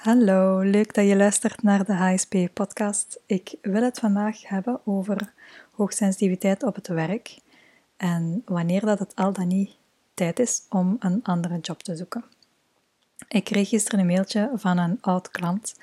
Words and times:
Hallo, 0.00 0.60
leuk 0.60 0.94
dat 0.94 1.06
je 1.06 1.16
luistert 1.16 1.62
naar 1.62 1.84
de 1.84 1.92
HSP-podcast. 1.92 3.20
Ik 3.26 3.54
wil 3.62 3.82
het 3.82 3.98
vandaag 3.98 4.48
hebben 4.48 4.80
over 4.84 5.32
hoogsensitiviteit 5.72 6.62
op 6.62 6.74
het 6.74 6.86
werk 6.86 7.38
en 7.96 8.42
wanneer 8.44 8.80
dat 8.80 8.98
het 8.98 9.14
al 9.14 9.32
dan 9.32 9.46
niet 9.46 9.76
tijd 10.14 10.38
is 10.38 10.62
om 10.68 10.96
een 10.98 11.20
andere 11.22 11.58
job 11.58 11.82
te 11.82 11.96
zoeken. 11.96 12.24
Ik 13.28 13.44
kreeg 13.44 13.68
gisteren 13.68 14.00
een 14.00 14.06
mailtje 14.06 14.50
van 14.54 14.78
een 14.78 14.98
oud 15.00 15.30
klant 15.30 15.74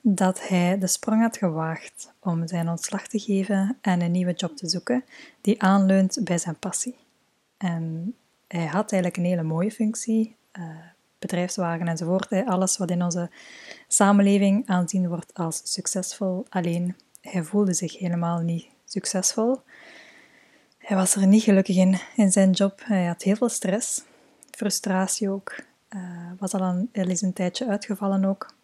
dat 0.00 0.48
hij 0.48 0.78
de 0.78 0.86
sprong 0.86 1.22
had 1.22 1.36
gewaagd 1.36 2.12
om 2.20 2.46
zijn 2.46 2.68
ontslag 2.68 3.06
te 3.06 3.18
geven 3.18 3.78
en 3.80 4.00
een 4.00 4.12
nieuwe 4.12 4.32
job 4.32 4.56
te 4.56 4.68
zoeken 4.68 5.04
die 5.40 5.62
aanleunt 5.62 6.18
bij 6.24 6.38
zijn 6.38 6.58
passie. 6.58 6.96
En 7.56 8.14
hij 8.48 8.66
had 8.66 8.92
eigenlijk 8.92 9.16
een 9.16 9.30
hele 9.30 9.42
mooie 9.48 9.70
functie, 9.70 10.36
uh, 10.58 10.64
bedrijfswagen 11.26 11.88
enzovoort. 11.88 12.46
Alles 12.46 12.76
wat 12.76 12.90
in 12.90 13.02
onze 13.02 13.30
samenleving 13.88 14.68
aanzien 14.68 15.08
wordt 15.08 15.34
als 15.34 15.60
succesvol. 15.64 16.46
Alleen 16.48 16.96
hij 17.20 17.42
voelde 17.42 17.74
zich 17.74 17.98
helemaal 17.98 18.38
niet 18.38 18.66
succesvol. 18.84 19.60
Hij 20.78 20.96
was 20.96 21.14
er 21.14 21.26
niet 21.26 21.42
gelukkig 21.42 21.76
in, 21.76 21.98
in 22.16 22.32
zijn 22.32 22.50
job. 22.50 22.80
Hij 22.84 23.06
had 23.06 23.22
heel 23.22 23.36
veel 23.36 23.48
stress, 23.48 24.02
frustratie 24.50 25.30
ook. 25.30 25.56
Uh, 25.96 26.00
was 26.38 26.54
al 26.54 26.60
een, 26.60 26.88
is 26.92 27.22
een 27.22 27.32
tijdje 27.32 27.66
uitgevallen 27.66 28.24
ook. 28.24 28.54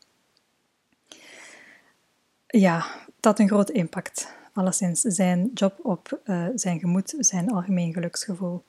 Ja, 2.47 2.79
dat 3.05 3.25
had 3.25 3.39
een 3.39 3.49
grote 3.49 3.73
impact. 3.73 4.33
Alleszins 4.53 5.01
zijn 5.01 5.51
job 5.55 5.79
op 5.83 6.21
uh, 6.25 6.47
zijn 6.55 6.79
gemoed, 6.79 7.15
zijn 7.19 7.51
algemeen 7.51 7.93
geluksgevoel. 7.93 8.65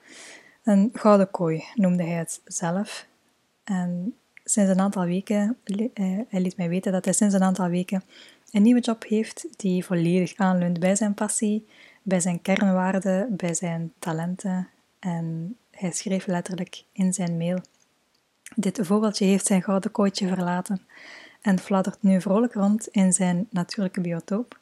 Een 0.64 0.90
gouden 0.94 1.32
kooi 1.32 1.64
noemde 1.76 2.04
hij 2.04 2.18
het 2.18 2.42
zelf. 2.46 3.10
En 3.72 4.16
sinds 4.44 4.72
een 4.72 4.80
aantal 4.80 5.06
weken, 5.06 5.58
eh, 5.64 6.20
hij 6.30 6.42
liet 6.42 6.58
mij 6.58 6.70
weten 6.70 6.92
dat 6.92 7.06
hij 7.06 7.14
sinds 7.14 7.34
een 7.34 7.44
aantal 7.44 7.70
weken 7.70 8.04
een 8.52 8.62
nieuwe 8.62 8.80
job 8.80 9.04
heeft 9.08 9.48
die 9.56 9.86
volledig 9.86 10.36
aanleunt 10.36 10.80
bij 10.80 10.96
zijn 10.96 11.14
passie, 11.14 11.68
bij 12.02 12.20
zijn 12.20 12.42
kernwaarden, 12.42 13.36
bij 13.36 13.54
zijn 13.54 13.94
talenten. 14.00 14.70
En 15.00 15.58
hij 15.72 15.92
schreef 15.92 16.26
letterlijk 16.26 16.84
in 16.92 17.14
zijn 17.14 17.38
mail: 17.38 17.60
Dit 18.56 18.80
vogeltje 18.82 19.26
heeft 19.26 19.46
zijn 19.46 19.64
gouden 19.64 19.92
kooitje 19.92 20.28
verlaten 20.28 20.82
en 21.42 21.60
fladdert 21.60 22.04
nu 22.04 22.22
vrolijk 22.22 22.54
rond 22.54 22.88
in 22.88 23.14
zijn 23.14 23.48
natuurlijke 23.50 24.02
biotoop. 24.02 24.60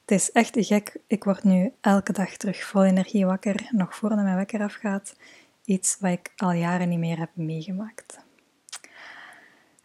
Het 0.00 0.10
is 0.10 0.32
echt 0.32 0.56
gek, 0.58 0.96
ik 1.06 1.24
word 1.24 1.44
nu 1.44 1.72
elke 1.80 2.12
dag 2.12 2.36
terug 2.36 2.64
vol 2.64 2.84
energie 2.84 3.26
wakker, 3.26 3.68
nog 3.70 3.94
voordat 3.94 4.22
mijn 4.22 4.36
wekker 4.36 4.62
afgaat. 4.62 5.16
Iets 5.64 5.96
wat 6.00 6.10
ik 6.10 6.32
al 6.36 6.52
jaren 6.52 6.88
niet 6.88 6.98
meer 6.98 7.18
heb 7.18 7.30
meegemaakt. 7.34 8.26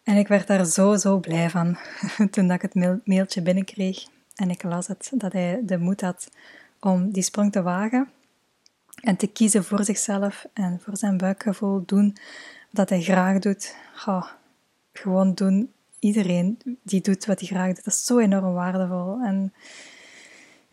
En 0.04 0.18
ik 0.18 0.28
werd 0.28 0.48
daar 0.48 0.66
zo, 0.66 0.96
zo 0.96 1.20
blij 1.20 1.50
van 1.50 1.78
toen 2.32 2.52
ik 2.52 2.62
het 2.62 3.06
mailtje 3.06 3.42
binnenkreeg 3.42 4.06
en 4.36 4.50
ik 4.50 4.64
las 4.64 4.88
het, 4.88 5.12
dat 5.14 5.34
hij 5.34 5.62
de 5.64 5.78
moed 5.78 6.02
had 6.02 6.30
om 6.80 7.12
die 7.12 7.24
sprong 7.24 7.52
te 7.52 7.62
wagen 7.62 8.10
en 9.02 9.16
te 9.16 9.28
kiezen 9.28 9.64
voor 9.64 9.84
zichzelf 9.84 10.46
en 10.54 10.80
voor 10.84 10.98
zijn 10.98 11.18
buikgevoel, 11.18 11.84
doen 11.86 12.18
wat 12.70 12.90
hij 12.90 13.02
graag 13.02 13.40
doet. 13.40 13.76
gewoon 14.94 15.34
doen. 15.34 15.72
Iedereen 16.00 16.60
die 16.82 17.02
doet 17.02 17.26
wat 17.26 17.40
hij 17.40 17.48
graag 17.48 17.68
doet, 17.68 17.84
dat 17.84 17.94
is 17.94 18.06
zo 18.06 18.20
enorm 18.20 18.54
waardevol. 18.54 19.20
En 19.20 19.54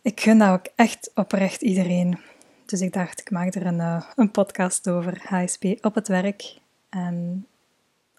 ik 0.03 0.21
gun 0.21 0.39
dat 0.39 0.49
ook 0.49 0.67
echt 0.75 1.11
oprecht 1.15 1.63
iedereen. 1.63 2.19
Dus 2.67 2.81
ik 2.81 2.93
dacht, 2.93 3.21
ik 3.21 3.31
maak 3.31 3.55
er 3.55 3.67
een, 3.67 3.79
uh, 3.79 4.05
een 4.17 4.31
podcast 4.31 4.89
over 4.89 5.23
HSP 5.25 5.65
op 5.81 5.95
het 5.95 6.09
werk. 6.09 6.59
En 6.89 7.47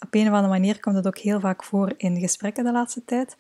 op 0.06 0.14
een 0.14 0.28
of 0.28 0.34
andere 0.34 0.48
manier 0.48 0.80
komt 0.80 0.96
het 0.96 1.08
ook 1.08 1.18
heel 1.18 1.40
vaak 1.40 1.64
voor 1.64 1.94
in 1.98 2.20
gesprekken 2.20 2.64
de 2.64 2.72
laatste 2.72 3.06
tijd. 3.06 3.38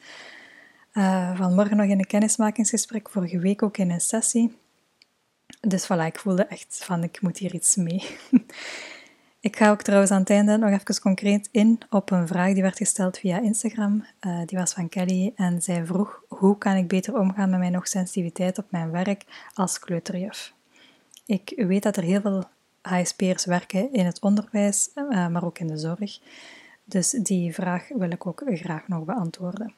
Uh, 0.94 1.38
vanmorgen 1.38 1.78
nog 1.78 1.86
in 1.86 2.00
een 2.00 2.08
kennismakingsgesprek, 2.08 3.10
vorige 3.10 3.40
week 3.40 3.64
ook 3.64 3.78
in 3.78 3.92
een 3.92 4.02
sessie. 4.02 4.58
Dus 5.60 5.86
voilà, 5.86 6.06
ik 6.06 6.20
voelde 6.20 6.46
echt 6.46 6.82
van, 6.84 7.04
ik 7.04 7.22
moet 7.22 7.38
hier 7.38 7.54
iets 7.54 7.76
mee. 7.76 8.18
ik 9.40 9.56
ga 9.56 9.70
ook 9.70 9.82
trouwens 9.82 10.12
aan 10.12 10.20
het 10.20 10.30
einde 10.30 10.58
nog 10.58 10.70
even 10.70 11.02
concreet 11.02 11.50
in 11.52 11.80
op 11.90 12.12
een 12.12 12.28
vraag 12.28 12.54
die 12.54 12.62
werd 12.62 12.78
gesteld 12.78 13.18
via 13.18 13.40
Instagram. 13.40 14.06
Uh, 14.22 14.42
die 14.46 14.58
was 14.58 14.74
van 14.74 14.90
Kelly 14.90 15.34
en 15.36 15.62
zij 15.62 15.86
vroeg, 15.86 16.24
hoe 16.28 16.58
kan 16.58 16.76
ik 16.76 16.88
beter 16.88 17.18
omgaan 17.18 17.50
met 17.50 17.60
mijn 17.60 17.80
sensitiviteit 17.84 18.58
op 18.58 18.66
mijn 18.70 18.92
werk 18.92 19.26
als 19.54 19.80
kleuterjuf? 19.80 20.54
Ik 21.26 21.54
weet 21.56 21.84
dat 21.84 21.98
er 21.98 22.04
heel 22.04 22.22
veel 22.22 22.44
HSP'ers 22.82 23.46
werken 23.46 23.94
in 23.94 24.06
het 24.06 24.20
onderwijs, 24.20 24.90
uh, 24.96 25.28
maar 25.28 25.44
ook 25.44 25.60
in 25.60 25.68
de 25.68 25.78
zorg. 25.78 26.20
Dus 26.84 27.10
die 27.10 27.54
vraag 27.54 27.88
wil 27.88 28.12
ik 28.12 28.26
ook 28.28 28.44
graag 28.46 28.88
nog 28.88 29.06
beantwoorden. 29.06 29.74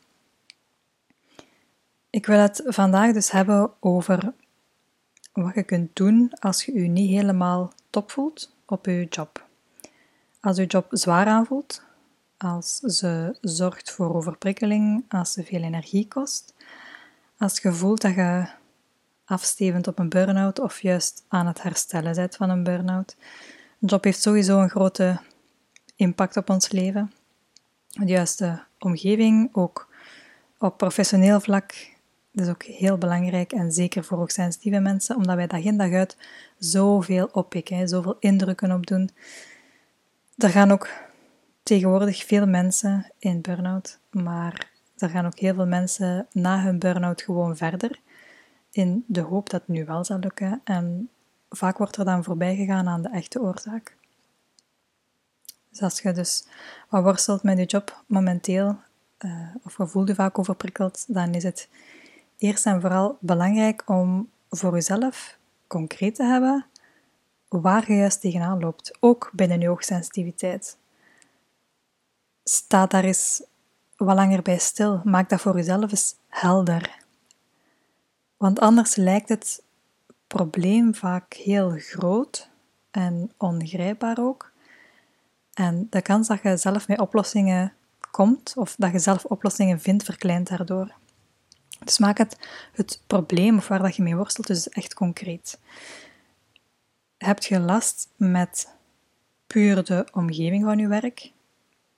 Ik 2.09 2.25
wil 2.25 2.39
het 2.39 2.61
vandaag 2.65 3.13
dus 3.13 3.31
hebben 3.31 3.71
over 3.79 4.33
wat 5.33 5.55
je 5.55 5.63
kunt 5.63 5.95
doen 5.95 6.31
als 6.39 6.65
je 6.65 6.73
je 6.73 6.87
niet 6.87 7.09
helemaal 7.09 7.73
top 7.89 8.11
voelt 8.11 8.55
op 8.65 8.85
je 8.85 9.05
job. 9.09 9.45
Als 10.39 10.57
je 10.57 10.65
job 10.65 10.87
zwaar 10.89 11.27
aanvoelt, 11.27 11.83
als 12.37 12.77
ze 12.77 13.37
zorgt 13.41 13.91
voor 13.91 14.15
overprikkeling, 14.15 15.05
als 15.09 15.31
ze 15.31 15.43
veel 15.43 15.61
energie 15.61 16.07
kost, 16.07 16.53
als 17.37 17.59
je 17.59 17.73
voelt 17.73 18.01
dat 18.01 18.15
je 18.15 18.47
afstevend 19.25 19.88
op 19.88 20.00
een 20.00 20.09
burn-out 20.09 20.59
of 20.59 20.81
juist 20.81 21.25
aan 21.28 21.47
het 21.47 21.61
herstellen 21.61 22.16
bent 22.16 22.35
van 22.35 22.50
een 22.50 22.63
burn-out. 22.63 23.16
Een 23.81 23.88
job 23.88 24.03
heeft 24.03 24.22
sowieso 24.22 24.59
een 24.61 24.69
grote 24.69 25.19
impact 25.95 26.38
op 26.38 26.50
ons 26.50 26.72
leven. 26.72 27.11
De 27.88 28.06
juiste 28.06 28.63
omgeving, 28.79 29.50
ook 29.53 29.88
op 30.57 30.78
professioneel 30.78 31.39
vlak, 31.39 31.73
dat 32.31 32.45
is 32.45 32.51
ook 32.51 32.63
heel 32.63 32.97
belangrijk 32.97 33.51
en 33.51 33.72
zeker 33.72 34.03
voor 34.03 34.17
hoogsensitieve 34.17 34.79
mensen, 34.79 35.16
omdat 35.16 35.35
wij 35.35 35.47
dag 35.47 35.63
in 35.63 35.78
dag 35.78 35.91
uit 35.91 36.17
zoveel 36.57 37.29
oppikken, 37.31 37.88
zoveel 37.88 38.17
indrukken 38.19 38.72
opdoen. 38.72 39.09
Er 40.38 40.50
gaan 40.50 40.72
ook 40.72 40.89
tegenwoordig 41.63 42.25
veel 42.25 42.47
mensen 42.47 43.12
in 43.19 43.41
burn-out, 43.41 44.00
maar 44.12 44.72
er 44.97 45.09
gaan 45.09 45.25
ook 45.25 45.39
heel 45.39 45.53
veel 45.53 45.67
mensen 45.67 46.28
na 46.31 46.63
hun 46.63 46.79
burn-out 46.79 47.22
gewoon 47.22 47.57
verder 47.57 48.00
in 48.73 49.03
de 49.07 49.22
hoop 49.22 49.50
dat 49.50 49.59
het 49.59 49.69
nu 49.69 49.85
wel 49.85 50.03
zal 50.03 50.19
lukken. 50.19 50.61
En 50.63 51.09
vaak 51.50 51.78
wordt 51.78 51.97
er 51.97 52.06
dan 52.06 52.23
voorbij 52.23 52.56
gegaan 52.56 52.88
aan 52.88 53.01
de 53.01 53.09
echte 53.09 53.41
oorzaak. 53.41 53.95
Dus 55.69 55.81
als 55.81 56.01
je 56.01 56.11
dus 56.11 56.47
wat 56.89 57.03
worstelt 57.03 57.44
met 57.44 57.57
je 57.57 57.66
job 57.66 58.03
momenteel, 58.07 58.78
uh, 59.19 59.56
of 59.63 59.78
je 59.78 59.88
voelt 59.88 60.07
je 60.07 60.16
vaak 60.16 60.39
overprikkeld, 60.39 61.06
dan 61.07 61.33
is 61.33 61.44
het 61.44 61.69
eerst 62.38 62.66
en 62.66 62.81
vooral 62.81 63.17
belangrijk 63.19 63.83
om 63.85 64.29
voor 64.50 64.73
jezelf 64.73 65.38
concreet 65.67 66.16
te 66.16 66.23
hebben 66.23 66.66
waar 67.62 67.91
je 67.91 67.97
juist 67.97 68.22
tegenaan 68.22 68.59
loopt, 68.59 68.97
ook 69.00 69.29
binnen 69.33 69.59
je 69.59 69.67
hoogsensitiviteit. 69.67 70.78
Sta 72.44 72.85
daar 72.85 73.03
eens 73.03 73.44
wat 73.97 74.16
langer 74.16 74.41
bij 74.41 74.57
stil. 74.57 75.01
Maak 75.03 75.29
dat 75.29 75.41
voor 75.41 75.56
jezelf 75.56 75.91
eens 75.91 76.16
helder. 76.28 77.02
Want 78.43 78.59
anders 78.59 78.95
lijkt 78.95 79.29
het 79.29 79.63
probleem 80.27 80.95
vaak 80.95 81.33
heel 81.33 81.69
groot 81.69 82.49
en 82.91 83.31
ongrijpbaar 83.37 84.17
ook. 84.19 84.51
En 85.53 85.87
de 85.89 86.01
kans 86.01 86.27
dat 86.27 86.41
je 86.41 86.57
zelf 86.57 86.87
met 86.87 86.99
oplossingen 86.99 87.73
komt, 88.11 88.53
of 88.55 88.75
dat 88.77 88.91
je 88.91 88.99
zelf 88.99 89.25
oplossingen 89.25 89.79
vindt, 89.79 90.03
verkleint 90.03 90.47
daardoor. 90.47 90.93
Dus 91.83 91.97
maak 91.97 92.17
het, 92.17 92.37
het 92.73 93.01
probleem 93.07 93.57
of 93.57 93.67
waar 93.67 93.81
dat 93.81 93.95
je 93.95 94.03
mee 94.03 94.15
worstelt 94.15 94.47
dus 94.47 94.69
echt 94.69 94.93
concreet. 94.93 95.59
Heb 97.17 97.39
je 97.39 97.59
last 97.59 98.09
met 98.15 98.75
puur 99.47 99.83
de 99.83 100.07
omgeving 100.11 100.63
van 100.63 100.77
je 100.77 100.87
werk, 100.87 101.31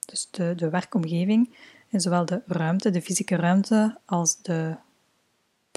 dus 0.04 0.28
de, 0.30 0.54
de 0.54 0.70
werkomgeving, 0.70 1.56
en 1.90 2.00
zowel 2.00 2.24
de 2.24 2.42
ruimte, 2.46 2.90
de 2.90 3.02
fysieke 3.02 3.36
ruimte, 3.36 3.98
als 4.04 4.42
de 4.42 4.76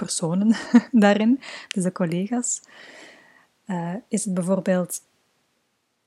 personen 0.00 0.56
daarin, 1.04 1.40
dus 1.68 1.82
de 1.82 1.92
collega's. 1.92 2.60
Uh, 3.66 3.94
is 4.08 4.24
het 4.24 4.34
bijvoorbeeld 4.34 5.00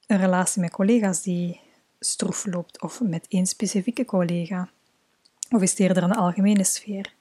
een 0.07 0.17
relatie 0.17 0.61
met 0.61 0.71
collega's 0.71 1.21
die 1.21 1.59
stroef 1.99 2.45
loopt, 2.45 2.81
of 2.81 3.01
met 3.01 3.25
één 3.29 3.45
specifieke 3.45 4.05
collega? 4.05 4.69
Of 5.49 5.61
is 5.61 5.69
het 5.69 5.79
eerder 5.79 6.03
een 6.03 6.15
algemene 6.15 6.63
sfeer? 6.63 7.13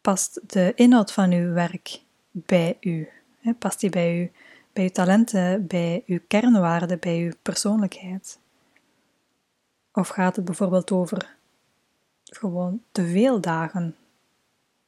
Past 0.00 0.40
de 0.46 0.72
inhoud 0.74 1.12
van 1.12 1.32
uw 1.32 1.52
werk 1.52 2.00
bij 2.30 2.76
u? 2.80 3.08
Past 3.58 3.80
die 3.80 3.90
bij 3.90 4.20
u, 4.20 4.30
bij 4.72 4.84
uw 4.84 4.90
talenten, 4.90 5.66
bij 5.66 6.02
uw 6.06 6.20
kernwaarden, 6.28 6.98
bij 7.00 7.18
uw 7.18 7.32
persoonlijkheid? 7.42 8.38
Of 9.92 10.08
gaat 10.08 10.36
het 10.36 10.44
bijvoorbeeld 10.44 10.90
over 10.90 11.36
gewoon 12.24 12.82
te 12.92 13.06
veel 13.06 13.40
dagen 13.40 13.96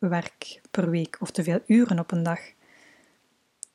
werk 0.09 0.61
per 0.71 0.91
week 0.91 1.17
of 1.21 1.31
te 1.31 1.43
veel 1.43 1.61
uren 1.67 1.99
op 1.99 2.13
een 2.13 2.23
dag? 2.23 2.41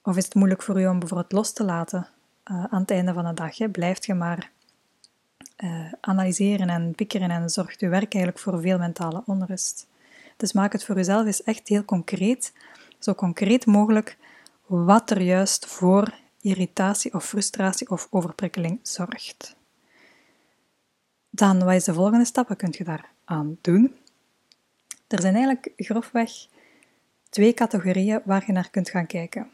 Of 0.01 0.17
is 0.17 0.25
het 0.25 0.35
moeilijk 0.35 0.61
voor 0.61 0.81
u 0.81 0.87
om 0.87 0.99
bijvoorbeeld 0.99 1.31
los 1.31 1.53
te 1.53 1.63
laten 1.63 2.07
uh, 2.51 2.63
aan 2.63 2.81
het 2.81 2.91
einde 2.91 3.13
van 3.13 3.25
de 3.25 3.33
dag? 3.33 3.57
Hè? 3.57 3.69
Blijft 3.69 4.05
je 4.05 4.13
maar 4.13 4.51
uh, 5.63 5.93
analyseren 6.01 6.69
en 6.69 6.95
pikkeren 6.95 7.29
en 7.29 7.49
zorgt 7.49 7.79
je 7.79 7.89
werk 7.89 8.13
eigenlijk 8.13 8.43
voor 8.43 8.61
veel 8.61 8.77
mentale 8.77 9.23
onrust. 9.25 9.87
Dus 10.37 10.53
maak 10.53 10.71
het 10.71 10.85
voor 10.85 10.95
jezelf 10.95 11.25
eens 11.25 11.43
echt 11.43 11.67
heel 11.67 11.85
concreet, 11.85 12.53
zo 12.99 13.13
concreet 13.13 13.65
mogelijk, 13.65 14.17
wat 14.65 15.09
er 15.09 15.21
juist 15.21 15.65
voor 15.65 16.13
irritatie 16.41 17.13
of 17.13 17.25
frustratie 17.25 17.89
of 17.89 18.07
overprikkeling 18.09 18.79
zorgt. 18.81 19.55
Dan, 21.29 21.63
wat 21.63 21.73
is 21.73 21.83
de 21.83 21.93
volgende 21.93 22.25
stap? 22.25 22.47
Wat 22.47 22.57
kun 22.57 22.73
je 22.77 22.83
daar 22.83 23.09
aan 23.25 23.57
doen? 23.61 23.95
Er 25.15 25.21
zijn 25.21 25.35
eigenlijk 25.35 25.71
grofweg 25.77 26.31
twee 27.29 27.53
categorieën 27.53 28.21
waar 28.25 28.43
je 28.45 28.51
naar 28.51 28.69
kunt 28.69 28.89
gaan 28.89 29.05
kijken. 29.05 29.49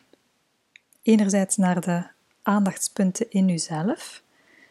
Enerzijds 1.01 1.57
naar 1.57 1.81
de 1.81 2.03
aandachtspunten 2.41 3.31
in 3.31 3.47
jezelf, 3.47 4.23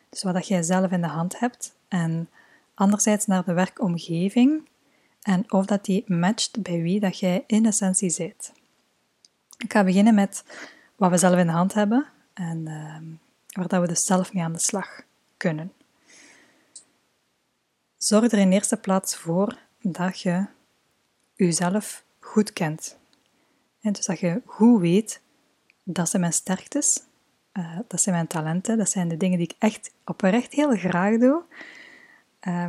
dus 0.08 0.22
wat 0.22 0.46
jij 0.46 0.62
zelf 0.62 0.90
in 0.90 1.00
de 1.00 1.06
hand 1.06 1.38
hebt, 1.38 1.74
en 1.88 2.28
anderzijds 2.74 3.26
naar 3.26 3.44
de 3.44 3.52
werkomgeving 3.52 4.68
en 5.22 5.52
of 5.52 5.66
dat 5.66 5.84
die 5.84 6.04
matcht 6.06 6.62
bij 6.62 6.82
wie 6.82 7.00
dat 7.00 7.18
jij 7.18 7.44
in 7.46 7.66
essentie 7.66 8.10
zit. 8.10 8.52
Ik 9.58 9.72
ga 9.72 9.84
beginnen 9.84 10.14
met 10.14 10.44
wat 10.96 11.10
we 11.10 11.18
zelf 11.18 11.38
in 11.38 11.46
de 11.46 11.52
hand 11.52 11.74
hebben 11.74 12.06
en 12.32 12.58
uh, 12.58 12.96
waar 13.52 13.68
dat 13.68 13.80
we 13.80 13.86
dus 13.86 14.04
zelf 14.04 14.32
mee 14.32 14.42
aan 14.42 14.52
de 14.52 14.58
slag 14.58 15.02
kunnen. 15.36 15.72
Zorg 17.96 18.32
er 18.32 18.38
in 18.38 18.52
eerste 18.52 18.76
plaats 18.76 19.16
voor 19.16 19.58
dat 19.80 20.20
je 20.20 20.46
jezelf 21.44 22.04
goed 22.18 22.52
kent. 22.52 22.98
En 23.80 23.92
dus 23.92 24.06
dat 24.06 24.20
je 24.20 24.42
goed 24.44 24.80
weet, 24.80 25.20
dat 25.82 26.08
zijn 26.08 26.22
mijn 26.22 26.34
sterktes, 26.34 27.02
uh, 27.52 27.78
dat 27.88 28.00
zijn 28.00 28.14
mijn 28.14 28.26
talenten, 28.26 28.78
dat 28.78 28.90
zijn 28.90 29.08
de 29.08 29.16
dingen 29.16 29.38
die 29.38 29.46
ik 29.46 29.56
echt 29.58 29.92
oprecht 30.04 30.52
heel 30.52 30.76
graag 30.76 31.18
doe. 31.18 31.42
Uh, 32.48 32.66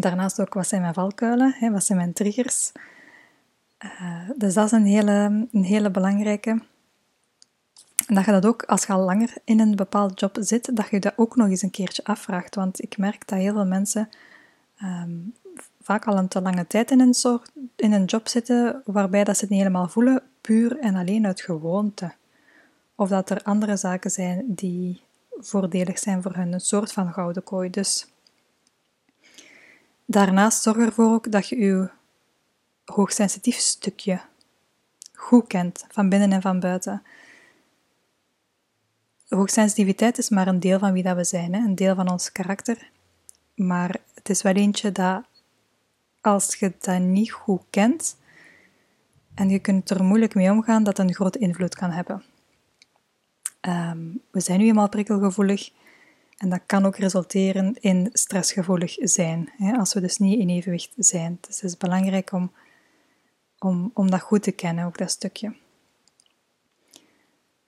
daarnaast 0.00 0.40
ook, 0.40 0.54
wat 0.54 0.66
zijn 0.66 0.80
mijn 0.80 0.94
valkuilen, 0.94 1.54
hè, 1.58 1.70
wat 1.70 1.84
zijn 1.84 1.98
mijn 1.98 2.12
triggers. 2.12 2.72
Uh, 3.84 4.30
dus 4.36 4.54
dat 4.54 4.64
is 4.64 4.72
een 4.72 4.86
hele, 4.86 5.46
een 5.52 5.64
hele 5.64 5.90
belangrijke. 5.90 6.62
En 8.06 8.14
dat 8.14 8.24
je 8.24 8.30
dat 8.30 8.46
ook, 8.46 8.62
als 8.62 8.84
je 8.86 8.92
al 8.92 9.04
langer 9.04 9.34
in 9.44 9.60
een 9.60 9.76
bepaald 9.76 10.20
job 10.20 10.36
zit, 10.40 10.76
dat 10.76 10.88
je 10.90 11.00
dat 11.00 11.12
ook 11.16 11.36
nog 11.36 11.48
eens 11.48 11.62
een 11.62 11.70
keertje 11.70 12.04
afvraagt. 12.04 12.54
Want 12.54 12.82
ik 12.82 12.98
merk 12.98 13.28
dat 13.28 13.38
heel 13.38 13.52
veel 13.52 13.66
mensen 13.66 14.08
um, 14.82 15.34
vaak 15.84 16.04
al 16.04 16.18
een 16.18 16.28
te 16.28 16.42
lange 16.42 16.66
tijd 16.66 16.90
in 16.90 17.00
een, 17.00 17.14
soort, 17.14 17.50
in 17.84 17.92
een 17.92 18.04
job 18.04 18.28
zitten 18.28 18.82
waarbij 18.84 19.24
dat 19.24 19.34
ze 19.36 19.40
het 19.40 19.50
niet 19.50 19.58
helemaal 19.58 19.88
voelen, 19.88 20.22
puur 20.40 20.78
en 20.78 20.94
alleen 20.94 21.26
uit 21.26 21.40
gewoonte. 21.40 22.12
Of 22.94 23.08
dat 23.08 23.30
er 23.30 23.42
andere 23.42 23.76
zaken 23.76 24.10
zijn 24.10 24.44
die 24.46 25.02
voordelig 25.30 25.98
zijn 25.98 26.22
voor 26.22 26.34
hun, 26.34 26.52
een 26.52 26.60
soort 26.60 26.92
van 26.92 27.12
gouden 27.12 27.44
kooi. 27.44 27.70
Dus 27.70 28.06
daarnaast 30.04 30.62
zorg 30.62 30.76
ervoor 30.76 31.12
ook 31.12 31.32
dat 31.32 31.48
je 31.48 31.58
je 31.58 31.88
hoogsensitief 32.84 33.56
stukje 33.56 34.20
goed 35.12 35.46
kent, 35.46 35.84
van 35.88 36.08
binnen 36.08 36.32
en 36.32 36.42
van 36.42 36.60
buiten. 36.60 37.02
Hoogsensitiviteit 39.28 40.18
is 40.18 40.28
maar 40.28 40.46
een 40.46 40.60
deel 40.60 40.78
van 40.78 40.92
wie 40.92 41.02
dat 41.02 41.16
we 41.16 41.24
zijn, 41.24 41.54
hè? 41.54 41.60
een 41.60 41.74
deel 41.74 41.94
van 41.94 42.10
ons 42.10 42.32
karakter. 42.32 42.90
Maar 43.54 43.96
het 44.14 44.28
is 44.28 44.42
wel 44.42 44.54
eentje 44.54 44.92
dat 44.92 45.24
als 46.24 46.54
je 46.54 46.72
dat 46.78 47.00
niet 47.00 47.32
goed 47.32 47.62
kent 47.70 48.16
en 49.34 49.48
je 49.48 49.58
kunt 49.58 49.90
er 49.90 50.04
moeilijk 50.04 50.34
mee 50.34 50.50
omgaan, 50.50 50.84
dat 50.84 50.98
een 50.98 51.14
grote 51.14 51.38
invloed 51.38 51.74
kan 51.74 51.90
hebben. 51.90 52.22
Ehm, 53.60 54.00
we 54.30 54.40
zijn 54.40 54.58
nu 54.58 54.66
eenmaal 54.66 54.88
prikkelgevoelig 54.88 55.70
en 56.36 56.48
dat 56.48 56.60
kan 56.66 56.86
ook 56.86 56.96
resulteren 56.96 57.76
in 57.80 58.08
stressgevoelig 58.12 58.96
zijn, 58.98 59.52
hè, 59.56 59.76
als 59.76 59.94
we 59.94 60.00
dus 60.00 60.18
niet 60.18 60.38
in 60.38 60.48
evenwicht 60.48 60.92
zijn. 60.96 61.38
Dus 61.40 61.60
het 61.60 61.70
is 61.70 61.76
belangrijk 61.76 62.32
om, 62.32 62.52
om, 63.58 63.90
om 63.94 64.10
dat 64.10 64.20
goed 64.20 64.42
te 64.42 64.52
kennen, 64.52 64.84
ook 64.84 64.98
dat 64.98 65.10
stukje. 65.10 65.54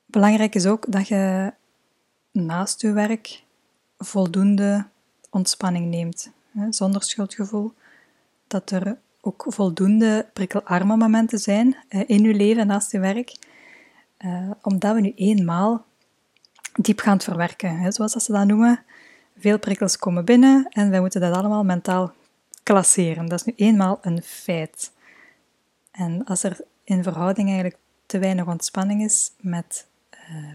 Belangrijk 0.07 0.55
is 0.55 0.67
ook 0.67 0.93
dat 0.93 1.09
je 1.09 1.53
naast 2.33 2.81
je 2.81 2.93
werk 2.93 3.45
voldoende 3.99 4.87
ontspanning 5.31 5.87
neemt, 5.87 6.31
hè, 6.51 6.73
zonder 6.73 7.03
schuldgevoel 7.03 7.75
dat 8.47 8.71
er 8.71 8.99
ook 9.21 9.45
voldoende 9.49 10.27
prikkelarme 10.33 10.97
momenten 10.97 11.39
zijn 11.39 11.77
uh, 11.89 12.03
in 12.07 12.25
uw 12.25 12.37
leven 12.37 12.67
naast 12.67 12.93
je 12.93 12.99
werk, 12.99 13.37
uh, 14.19 14.51
omdat 14.63 14.95
we 14.95 15.01
nu 15.01 15.13
eenmaal 15.15 15.85
diepgaand 16.73 17.25
verwerken, 17.25 17.79
hè, 17.79 17.93
zoals 17.93 18.13
ze 18.13 18.33
dat 18.33 18.47
noemen. 18.47 18.85
Veel 19.39 19.59
prikkels 19.59 19.99
komen 19.99 20.25
binnen 20.25 20.67
en 20.71 20.91
wij 20.91 21.01
moeten 21.01 21.21
dat 21.21 21.35
allemaal 21.35 21.65
mentaal 21.65 22.13
klasseren. 22.63 23.27
Dat 23.27 23.41
is 23.41 23.45
nu 23.45 23.53
eenmaal 23.57 23.99
een 24.03 24.23
feit. 24.23 24.93
En 25.91 26.25
als 26.25 26.43
er 26.43 26.61
in 26.85 27.03
verhouding 27.03 27.49
eigenlijk 27.49 27.79
te 28.07 28.19
weinig 28.19 28.47
ontspanning 28.47 29.03
is 29.03 29.33
met 29.41 29.87
uh, 30.31 30.53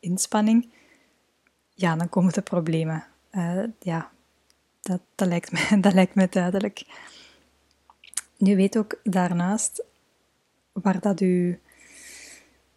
inspanning, 0.00 0.68
ja, 1.74 1.96
dan 1.96 2.08
komen 2.08 2.32
de 2.32 2.42
problemen. 2.42 3.04
ja, 3.80 4.10
dat, 4.82 5.00
dat, 5.14 5.28
lijkt 5.28 5.52
me, 5.52 5.80
dat 5.80 5.92
lijkt 5.92 6.14
me 6.14 6.26
duidelijk. 6.30 6.84
Nu 8.36 8.56
weet 8.56 8.78
ook 8.78 9.00
daarnaast 9.04 9.84
waar 10.72 11.00
dat 11.00 11.20
u, 11.20 11.60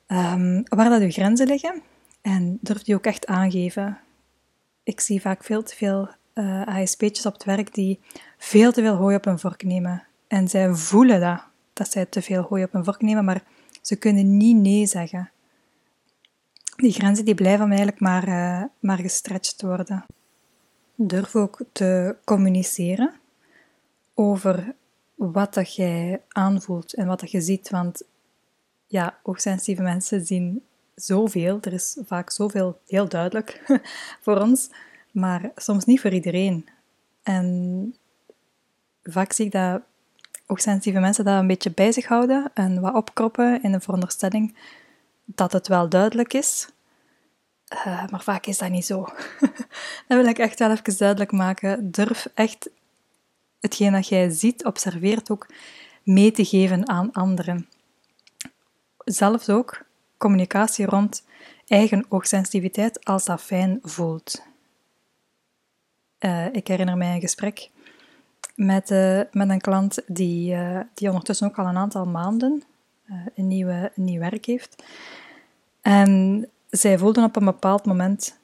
um, 0.07 0.63
waar 0.63 0.89
dat 0.89 1.01
uw 1.01 1.11
grenzen 1.11 1.47
liggen 1.47 1.81
en 2.21 2.57
durft 2.61 2.87
u 2.87 2.93
ook 2.93 3.05
echt 3.05 3.25
aangeven. 3.25 3.99
Ik 4.83 4.99
zie 4.99 5.21
vaak 5.21 5.43
veel 5.43 5.63
te 5.63 5.75
veel 5.75 6.09
uh, 6.33 6.61
eh, 6.61 6.67
ASP'tjes 6.67 7.25
op 7.25 7.33
het 7.33 7.43
werk 7.43 7.73
die 7.73 7.99
veel 8.37 8.71
te 8.71 8.81
veel 8.81 8.95
hooi 8.95 9.15
op 9.15 9.25
een 9.25 9.39
vork 9.39 9.63
nemen. 9.63 10.03
En 10.27 10.47
zij 10.47 10.73
voelen 10.73 11.19
dat, 11.19 11.43
dat 11.73 11.91
zij 11.91 12.05
te 12.05 12.21
veel 12.21 12.41
hooi 12.41 12.63
op 12.63 12.73
een 12.73 12.83
vork 12.83 13.01
nemen, 13.01 13.25
maar 13.25 13.43
ze 13.81 13.95
kunnen 13.95 14.37
niet 14.37 14.57
nee 14.57 14.85
zeggen. 14.85 15.31
Die 16.75 16.91
grenzen 16.91 17.25
die 17.25 17.35
blijven 17.35 17.67
eigenlijk 17.67 17.99
maar, 17.99 18.27
uh, 18.27 18.63
maar 18.79 18.97
gestretched 18.97 19.61
worden. 19.61 20.05
Durf 20.95 21.35
ook 21.35 21.59
te 21.71 22.15
communiceren 22.23 23.13
over 24.13 24.75
wat 25.15 25.53
dat 25.53 25.75
jij 25.75 26.21
aanvoelt 26.27 26.93
en 26.93 27.07
wat 27.07 27.19
dat 27.19 27.31
je 27.31 27.41
ziet. 27.41 27.69
Want 27.69 28.03
ja, 28.87 29.17
hoogsensitieve 29.23 29.81
mensen 29.81 30.25
zien 30.25 30.63
zoveel. 30.95 31.57
Er 31.61 31.73
is 31.73 31.97
vaak 32.05 32.31
zoveel 32.31 32.79
heel 32.87 33.07
duidelijk 33.07 33.63
voor 34.23 34.41
ons, 34.41 34.69
maar 35.11 35.51
soms 35.55 35.85
niet 35.85 36.01
voor 36.01 36.11
iedereen. 36.11 36.69
En 37.23 37.95
vaak 39.03 39.31
zie 39.31 39.45
ik 39.45 39.51
dat 39.51 39.81
hoogsensitieve 40.45 40.99
mensen 40.99 41.25
dat 41.25 41.39
een 41.39 41.47
beetje 41.47 41.71
bij 41.71 41.91
zich 41.91 42.05
houden 42.05 42.51
en 42.53 42.81
wat 42.81 42.95
opkroppen 42.95 43.63
in 43.63 43.71
de 43.71 43.79
veronderstelling 43.79 44.57
dat 45.25 45.51
het 45.51 45.67
wel 45.67 45.89
duidelijk 45.89 46.33
is. 46.33 46.69
Uh, 47.75 48.07
maar 48.07 48.23
vaak 48.23 48.45
is 48.45 48.57
dat 48.57 48.69
niet 48.69 48.85
zo. 48.85 49.07
dat 50.07 50.17
wil 50.17 50.25
ik 50.25 50.37
echt 50.37 50.59
wel 50.59 50.71
even 50.71 50.97
duidelijk 50.97 51.31
maken. 51.31 51.91
Durf 51.91 52.27
echt 52.33 52.69
hetgeen 53.59 53.91
dat 53.91 54.07
jij 54.07 54.29
ziet, 54.29 54.65
observeert 54.65 55.29
ook 55.29 55.47
mee 56.03 56.31
te 56.31 56.45
geven 56.45 56.87
aan 56.87 57.11
anderen. 57.11 57.69
Zelfs 58.97 59.49
ook 59.49 59.85
communicatie 60.17 60.85
rond 60.85 61.23
eigen 61.67 62.05
oogsensitiviteit 62.09 63.05
als 63.05 63.25
dat 63.25 63.41
fijn 63.41 63.79
voelt. 63.81 64.43
Uh, 66.19 66.53
ik 66.53 66.67
herinner 66.67 66.97
mij 66.97 67.15
een 67.15 67.21
gesprek 67.21 67.69
met, 68.55 68.91
uh, 68.91 69.21
met 69.31 69.49
een 69.49 69.61
klant 69.61 70.01
die, 70.07 70.57
die 70.93 71.07
ondertussen 71.07 71.47
ook 71.47 71.57
al 71.57 71.65
een 71.65 71.77
aantal 71.77 72.05
maanden 72.05 72.63
een, 73.35 73.47
nieuwe, 73.47 73.91
een 73.95 74.03
nieuw 74.03 74.19
werk 74.19 74.45
heeft. 74.45 74.83
En 75.81 76.49
zij 76.77 76.97
voelden 76.97 77.23
op 77.23 77.35
een 77.35 77.45
bepaald 77.45 77.85
moment 77.85 78.39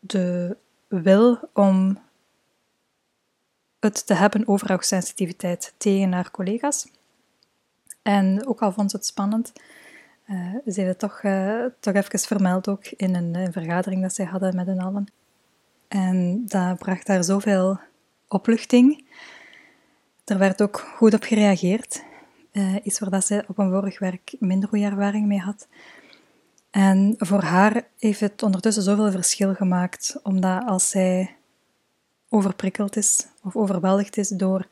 de 0.00 0.56
wil 0.88 1.38
om 1.52 1.98
het 3.80 4.06
te 4.06 4.14
hebben 4.14 4.48
over 4.48 4.70
hoogsensitiviteit 4.70 5.74
tegen 5.76 6.12
haar 6.12 6.30
collega's. 6.30 6.88
En 8.02 8.46
ook 8.46 8.62
al 8.62 8.72
vond 8.72 8.90
ze 8.90 8.96
het 8.96 9.06
spannend, 9.06 9.52
uh, 10.26 10.54
ze 10.66 10.80
heeft 10.80 10.98
toch, 10.98 11.22
uh, 11.22 11.64
toch 11.80 11.94
even 11.94 12.18
vermeld 12.18 12.68
ook 12.68 12.86
in 12.86 13.14
een, 13.14 13.52
vergadering 13.52 14.02
dat 14.02 14.14
zij 14.14 14.24
hadden 14.24 14.56
met 14.56 14.68
een 14.68 14.80
allen. 14.80 15.06
En 15.88 16.42
dat 16.46 16.78
bracht 16.78 17.08
haar 17.08 17.24
zoveel 17.24 17.80
opluchting. 18.28 19.04
Er 20.24 20.38
werd 20.38 20.62
ook 20.62 20.78
goed 20.78 21.14
op 21.14 21.22
gereageerd. 21.22 22.02
Iets 22.82 22.98
waar 22.98 23.10
dat 23.10 23.26
ze 23.26 23.44
op 23.46 23.58
een 23.58 23.70
vorig 23.70 23.98
werk 23.98 24.34
minder 24.38 24.68
goede 24.68 24.84
ervaring 24.84 25.26
mee 25.26 25.38
had. 25.38 25.68
En 26.70 27.14
voor 27.18 27.42
haar 27.42 27.82
heeft 27.98 28.20
het 28.20 28.42
ondertussen 28.42 28.82
zoveel 28.82 29.10
verschil 29.10 29.54
gemaakt, 29.54 30.20
omdat 30.22 30.66
als 30.66 30.88
zij 30.88 31.36
overprikkeld 32.28 32.96
is 32.96 33.26
of 33.42 33.56
overweldigd 33.56 34.16
is 34.16 34.28
door 34.28 34.66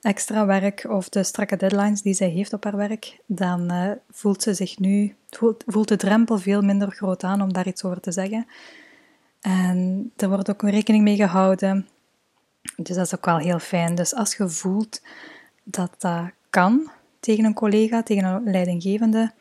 extra 0.00 0.46
werk 0.46 0.86
of 0.88 1.08
de 1.08 1.22
strakke 1.22 1.56
deadlines 1.56 2.02
die 2.02 2.14
zij 2.14 2.28
heeft 2.28 2.52
op 2.52 2.64
haar 2.64 2.76
werk, 2.76 3.18
dan 3.26 3.72
uh, 3.72 3.90
voelt 4.10 4.42
ze 4.42 4.54
zich 4.54 4.78
nu, 4.78 5.14
voelt, 5.30 5.64
voelt 5.66 5.88
de 5.88 5.96
drempel 5.96 6.38
veel 6.38 6.62
minder 6.62 6.90
groot 6.90 7.24
aan 7.24 7.42
om 7.42 7.52
daar 7.52 7.66
iets 7.66 7.84
over 7.84 8.00
te 8.00 8.12
zeggen. 8.12 8.46
En 9.40 10.10
er 10.16 10.28
wordt 10.28 10.50
ook 10.50 10.62
rekening 10.62 11.04
mee 11.04 11.16
gehouden. 11.16 11.88
Dus 12.76 12.96
dat 12.96 13.06
is 13.06 13.14
ook 13.14 13.24
wel 13.24 13.38
heel 13.38 13.58
fijn. 13.58 13.94
Dus 13.94 14.14
als 14.14 14.36
je 14.36 14.48
voelt 14.48 15.02
dat 15.64 15.94
dat 15.98 16.30
kan 16.50 16.90
tegen 17.20 17.44
een 17.44 17.54
collega, 17.54 18.02
tegen 18.02 18.24
een 18.24 18.50
leidinggevende, 18.50 19.32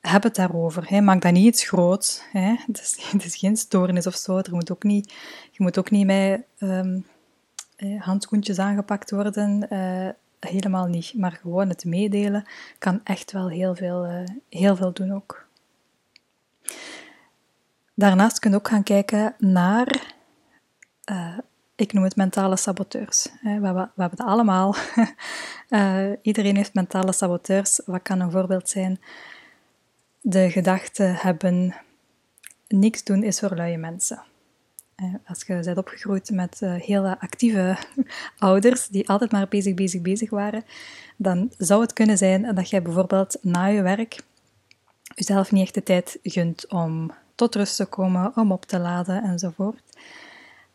heb 0.00 0.22
het 0.22 0.34
daarover. 0.34 0.88
Hè. 0.88 1.00
Maak 1.00 1.22
dat 1.22 1.32
niet 1.32 1.46
iets 1.46 1.68
groot. 1.68 2.24
Hè. 2.32 2.54
Het, 2.66 2.80
is, 2.80 3.08
het 3.10 3.24
is 3.24 3.36
geen 3.36 3.56
stoornis 3.56 4.06
of 4.06 4.14
zo. 4.14 4.38
Er 4.38 4.54
moet 4.54 4.70
ook 4.70 4.82
niet, 4.82 5.12
je 5.50 5.62
moet 5.62 5.78
ook 5.78 5.90
niet 5.90 6.06
met 6.06 6.42
um, 6.58 7.06
handschoentjes 7.98 8.58
aangepakt 8.58 9.10
worden. 9.10 9.66
Uh, 9.70 10.08
helemaal 10.40 10.86
niet. 10.86 11.14
Maar 11.14 11.32
gewoon 11.32 11.68
het 11.68 11.84
meedelen 11.84 12.44
kan 12.78 13.00
echt 13.04 13.32
wel 13.32 13.48
heel 13.48 13.74
veel, 13.74 14.06
uh, 14.06 14.24
heel 14.48 14.76
veel 14.76 14.92
doen 14.92 15.12
ook. 15.12 15.48
Daarnaast 17.94 18.38
kun 18.38 18.50
je 18.50 18.56
ook 18.56 18.68
gaan 18.68 18.82
kijken 18.82 19.34
naar, 19.38 20.14
uh, 21.10 21.38
ik 21.74 21.92
noem 21.92 22.04
het 22.04 22.16
mentale 22.16 22.56
saboteurs. 22.56 23.28
We 23.42 23.48
hebben, 23.48 23.92
het 23.96 24.20
allemaal. 24.20 24.74
iedereen 26.22 26.56
heeft 26.56 26.74
mentale 26.74 27.12
saboteurs. 27.12 27.80
Wat 27.86 28.02
kan 28.02 28.20
een 28.20 28.30
voorbeeld 28.30 28.68
zijn? 28.68 29.00
De 30.22 30.50
gedachte 30.50 31.02
hebben, 31.02 31.74
niks 32.68 33.04
doen 33.04 33.22
is 33.22 33.38
voor 33.38 33.54
luie 33.54 33.78
mensen. 33.78 34.22
Als 35.26 35.44
je 35.46 35.60
bent 35.60 35.78
opgegroeid 35.78 36.30
met 36.30 36.60
uh, 36.60 36.74
hele 36.74 37.20
actieve 37.20 37.76
ouders 38.38 38.88
die 38.88 39.08
altijd 39.08 39.32
maar 39.32 39.48
bezig, 39.48 39.74
bezig, 39.74 40.00
bezig 40.00 40.30
waren, 40.30 40.64
dan 41.16 41.52
zou 41.58 41.80
het 41.80 41.92
kunnen 41.92 42.18
zijn 42.18 42.54
dat 42.54 42.70
jij 42.70 42.82
bijvoorbeeld 42.82 43.38
na 43.42 43.66
je 43.66 43.82
werk 43.82 44.20
jezelf 45.14 45.52
niet 45.52 45.62
echt 45.62 45.74
de 45.74 45.82
tijd 45.82 46.18
gunt 46.22 46.68
om 46.68 47.12
tot 47.34 47.54
rust 47.54 47.76
te 47.76 47.86
komen, 47.86 48.32
om 48.36 48.52
op 48.52 48.64
te 48.64 48.78
laden 48.78 49.22
enzovoort. 49.22 49.82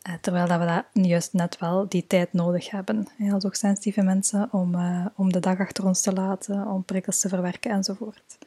Uh, 0.08 0.14
terwijl 0.20 0.46
dat 0.46 0.84
we 0.92 1.00
juist 1.02 1.32
net 1.32 1.58
wel 1.58 1.88
die 1.88 2.06
tijd 2.06 2.32
nodig 2.32 2.70
hebben, 2.70 3.08
als 3.32 3.44
ook 3.44 3.54
sensitieve 3.54 4.02
mensen, 4.02 4.48
om, 4.52 4.76
om 5.16 5.32
de 5.32 5.40
dag 5.40 5.58
achter 5.58 5.86
ons 5.86 6.00
te 6.00 6.12
laten, 6.12 6.66
om 6.66 6.84
prikkels 6.84 7.20
te 7.20 7.28
verwerken 7.28 7.70
enzovoort. 7.70 8.38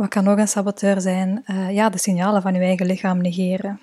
Wat 0.00 0.08
kan 0.08 0.24
nog 0.24 0.38
een 0.38 0.48
saboteur 0.48 1.00
zijn? 1.00 1.44
Uh, 1.46 1.74
ja, 1.74 1.88
de 1.88 1.98
signalen 1.98 2.42
van 2.42 2.54
je 2.54 2.60
eigen 2.60 2.86
lichaam 2.86 3.20
negeren. 3.20 3.80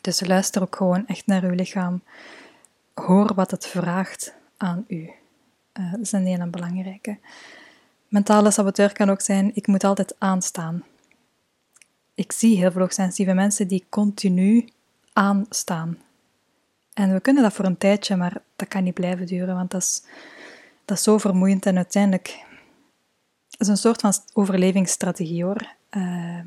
Dus 0.00 0.26
luister 0.26 0.62
ook 0.62 0.76
gewoon 0.76 1.06
echt 1.06 1.26
naar 1.26 1.42
uw 1.42 1.54
lichaam. 1.54 2.02
Hoor 2.94 3.34
wat 3.34 3.50
het 3.50 3.66
vraagt 3.66 4.34
aan 4.56 4.84
u. 4.88 5.10
Uh, 5.78 5.90
dat 5.90 6.00
is 6.00 6.12
een 6.12 6.26
hele 6.26 6.46
belangrijke. 6.46 7.18
Mentale 8.08 8.50
saboteur 8.50 8.92
kan 8.92 9.10
ook 9.10 9.20
zijn, 9.20 9.50
ik 9.54 9.66
moet 9.66 9.84
altijd 9.84 10.14
aanstaan. 10.18 10.84
Ik 12.14 12.32
zie 12.32 12.56
heel 12.56 12.70
veel 12.70 12.80
hoogsensitieve 12.80 13.32
mensen 13.32 13.68
die 13.68 13.86
continu 13.88 14.68
aanstaan. 15.12 15.98
En 16.94 17.12
we 17.12 17.20
kunnen 17.20 17.42
dat 17.42 17.52
voor 17.52 17.64
een 17.64 17.78
tijdje, 17.78 18.16
maar 18.16 18.42
dat 18.56 18.68
kan 18.68 18.84
niet 18.84 18.94
blijven 18.94 19.26
duren, 19.26 19.54
want 19.54 19.70
dat 19.70 19.82
is, 19.82 20.02
dat 20.84 20.96
is 20.96 21.02
zo 21.02 21.18
vermoeiend 21.18 21.66
en 21.66 21.76
uiteindelijk 21.76 22.48
is 23.60 23.68
een 23.68 23.76
soort 23.76 24.00
van 24.00 24.12
overlevingsstrategie 24.32 25.44
hoor. 25.44 25.74
Uh, 25.90 26.40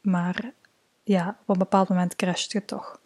maar 0.00 0.52
ja, 1.02 1.36
op 1.40 1.48
een 1.48 1.58
bepaald 1.58 1.88
moment 1.88 2.16
crasht 2.16 2.52
je 2.52 2.64
toch. 2.64 3.00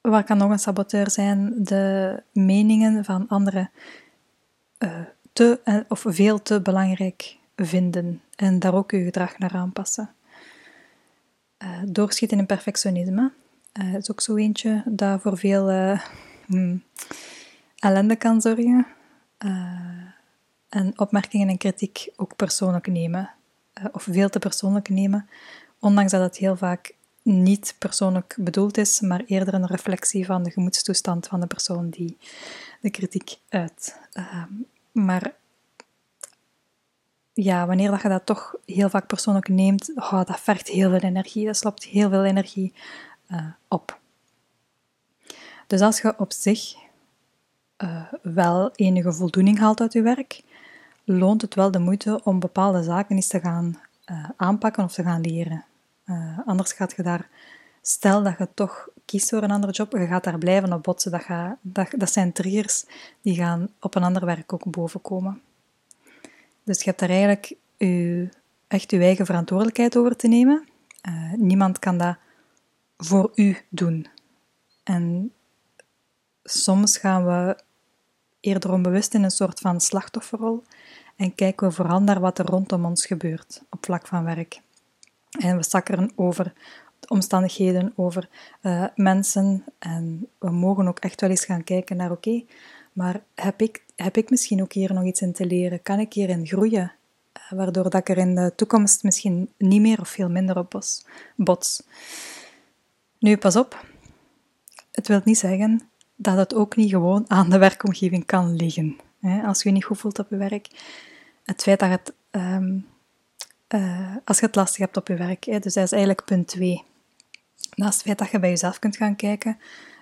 Wat 0.00 0.24
kan 0.24 0.36
nog 0.36 0.50
een 0.50 0.58
saboteur 0.58 1.10
zijn? 1.10 1.64
De 1.64 2.22
meningen 2.32 3.04
van 3.04 3.28
anderen 3.28 3.70
uh, 4.78 5.00
te 5.32 5.60
uh, 5.64 5.80
of 5.88 6.04
veel 6.06 6.42
te 6.42 6.60
belangrijk 6.60 7.36
vinden 7.56 8.22
en 8.36 8.58
daar 8.58 8.74
ook 8.74 8.90
je 8.90 9.04
gedrag 9.04 9.38
naar 9.38 9.54
aanpassen. 9.54 10.10
Uh, 11.62 11.68
doorschieten 11.86 12.38
in 12.38 12.46
perfectionisme 12.46 13.32
uh, 13.80 13.94
is 13.94 14.10
ook 14.10 14.20
zo 14.20 14.36
eentje 14.36 14.82
dat 14.86 15.20
voor 15.20 15.38
veel 15.38 15.70
uh, 15.70 16.00
hmm, 16.46 16.82
ellende 17.78 18.16
kan 18.16 18.40
zorgen. 18.40 18.86
En 20.70 20.98
opmerkingen 20.98 21.48
en 21.48 21.58
kritiek 21.58 22.08
ook 22.16 22.36
persoonlijk 22.36 22.86
nemen, 22.86 23.30
of 23.92 24.02
veel 24.02 24.28
te 24.28 24.38
persoonlijk 24.38 24.88
nemen, 24.88 25.28
ondanks 25.78 26.12
dat 26.12 26.20
het 26.20 26.36
heel 26.36 26.56
vaak 26.56 26.94
niet 27.22 27.74
persoonlijk 27.78 28.36
bedoeld 28.38 28.76
is, 28.76 29.00
maar 29.00 29.22
eerder 29.26 29.54
een 29.54 29.66
reflectie 29.66 30.26
van 30.26 30.42
de 30.42 30.50
gemoedstoestand 30.50 31.26
van 31.26 31.40
de 31.40 31.46
persoon 31.46 31.90
die 31.90 32.18
de 32.80 32.90
kritiek 32.90 33.36
uit. 33.48 33.98
Ehm, 34.12 34.52
maar 34.92 35.34
ja, 37.32 37.66
wanneer 37.66 37.90
dat 37.90 38.02
je 38.02 38.08
dat 38.08 38.26
toch 38.26 38.54
heel 38.66 38.90
vaak 38.90 39.06
persoonlijk 39.06 39.48
neemt, 39.48 39.92
oh, 39.94 40.24
dat 40.24 40.40
vergt 40.40 40.68
heel 40.68 40.90
veel 40.90 41.08
energie. 41.08 41.46
Dat 41.46 41.56
slopt 41.56 41.84
heel 41.84 42.08
veel 42.08 42.24
energie 42.24 42.74
uh, 43.30 43.46
op. 43.68 43.98
Dus 45.66 45.80
als 45.80 46.00
je 46.00 46.18
op 46.18 46.32
zich 46.32 46.74
uh, 47.78 48.12
wel 48.22 48.70
enige 48.74 49.12
voldoening 49.12 49.58
haalt 49.58 49.80
uit 49.80 49.92
je 49.92 50.02
werk, 50.02 50.42
loont 51.18 51.42
het 51.42 51.54
wel 51.54 51.70
de 51.70 51.78
moeite 51.78 52.20
om 52.24 52.40
bepaalde 52.40 52.82
zaken 52.82 53.16
eens 53.16 53.26
te 53.26 53.40
gaan 53.40 53.80
uh, 54.10 54.28
aanpakken 54.36 54.84
of 54.84 54.92
te 54.92 55.02
gaan 55.02 55.20
leren. 55.20 55.64
anders 56.46 56.72
gaat 56.72 56.94
je 56.96 57.02
daar, 57.02 57.28
stel 57.82 58.22
dat 58.22 58.38
je 58.38 58.48
toch 58.54 58.88
kiest 59.04 59.28
voor 59.28 59.42
een 59.42 59.50
andere 59.50 59.72
job, 59.72 59.92
je 59.92 60.06
gaat 60.06 60.24
daar 60.24 60.38
blijven 60.38 60.72
op 60.72 60.82
botsen. 60.82 61.10
Dat, 61.10 61.22
gaat, 61.22 61.56
dat, 61.60 61.88
dat 61.96 62.12
zijn 62.12 62.32
triggers 62.32 62.84
die 63.20 63.34
gaan 63.34 63.68
op 63.80 63.94
een 63.94 64.02
ander 64.02 64.24
werk 64.24 64.52
ook 64.52 64.70
bovenkomen. 64.70 65.42
Dus 66.62 66.78
je 66.78 66.84
hebt 66.84 66.98
daar 66.98 67.08
eigenlijk 67.08 67.54
je, 67.76 68.28
echt 68.66 68.90
je 68.90 68.98
eigen 68.98 69.26
verantwoordelijkheid 69.26 69.96
over 69.96 70.16
te 70.16 70.28
nemen. 70.28 70.68
Uh, 71.08 71.32
niemand 71.32 71.78
kan 71.78 71.98
dat 71.98 72.16
voor 72.96 73.30
u 73.34 73.56
doen. 73.68 74.06
En 74.82 75.32
soms 76.44 76.98
gaan 76.98 77.26
we 77.26 77.56
eerder 78.40 78.72
onbewust 78.72 79.14
in 79.14 79.22
een 79.22 79.30
soort 79.30 79.60
van 79.60 79.80
slachtofferrol 79.80 80.62
en 81.20 81.34
kijken 81.34 81.68
we 81.68 81.74
vooral 81.74 82.00
naar 82.00 82.20
wat 82.20 82.38
er 82.38 82.46
rondom 82.46 82.84
ons 82.84 83.06
gebeurt 83.06 83.62
op 83.70 83.84
vlak 83.84 84.06
van 84.06 84.24
werk. 84.24 84.60
En 85.38 85.56
we 85.56 85.62
zakkeren 85.62 86.12
over 86.14 86.52
omstandigheden, 87.08 87.92
over 87.96 88.28
uh, 88.62 88.84
mensen 88.94 89.64
en 89.78 90.28
we 90.38 90.50
mogen 90.50 90.88
ook 90.88 90.98
echt 90.98 91.20
wel 91.20 91.30
eens 91.30 91.44
gaan 91.44 91.64
kijken 91.64 91.96
naar 91.96 92.10
oké, 92.10 92.44
maar 92.92 93.22
heb 93.34 93.60
ik, 93.60 93.84
heb 93.96 94.16
ik 94.16 94.30
misschien 94.30 94.62
ook 94.62 94.72
hier 94.72 94.94
nog 94.94 95.04
iets 95.04 95.20
in 95.20 95.32
te 95.32 95.46
leren? 95.46 95.82
Kan 95.82 95.98
ik 95.98 96.12
hierin 96.12 96.46
groeien? 96.46 96.92
Eh, 97.32 97.52
waardoor 97.52 97.82
dat 97.82 97.94
ik 97.94 98.08
er 98.08 98.18
in 98.18 98.34
de 98.34 98.52
toekomst 98.56 99.02
misschien 99.02 99.52
niet 99.58 99.80
meer 99.80 100.00
of 100.00 100.08
veel 100.08 100.28
minder 100.28 100.58
op 100.58 100.80
bots. 101.36 101.82
Nu, 103.18 103.36
pas 103.36 103.56
op. 103.56 103.84
Het 104.90 105.08
wil 105.08 105.20
niet 105.24 105.38
zeggen 105.38 105.88
dat 106.16 106.36
het 106.36 106.54
ook 106.54 106.76
niet 106.76 106.90
gewoon 106.90 107.24
aan 107.28 107.50
de 107.50 107.58
werkomgeving 107.58 108.26
kan 108.26 108.56
liggen. 108.56 108.96
Als 109.44 109.62
je 109.62 109.68
je 109.68 109.74
niet 109.74 109.84
goed 109.84 109.98
voelt 109.98 110.18
op 110.18 110.30
je 110.30 110.36
werk. 110.36 110.68
Het 111.44 111.62
feit 111.62 111.78
dat 111.78 111.88
het, 111.88 112.12
um, 112.30 112.86
uh, 113.68 114.16
als 114.24 114.38
je 114.38 114.46
het 114.46 114.54
lastig 114.54 114.78
hebt 114.78 114.96
op 114.96 115.08
je 115.08 115.16
werk. 115.16 115.44
Hè, 115.44 115.58
dus 115.58 115.74
dat 115.74 115.84
is 115.84 115.92
eigenlijk 115.92 116.24
punt 116.24 116.48
2. 116.48 116.84
Naast 117.74 117.94
het 117.94 118.02
feit 118.02 118.18
dat 118.18 118.30
je 118.30 118.38
bij 118.38 118.50
jezelf 118.50 118.78
kunt 118.78 118.96
gaan 118.96 119.16
kijken 119.16 119.58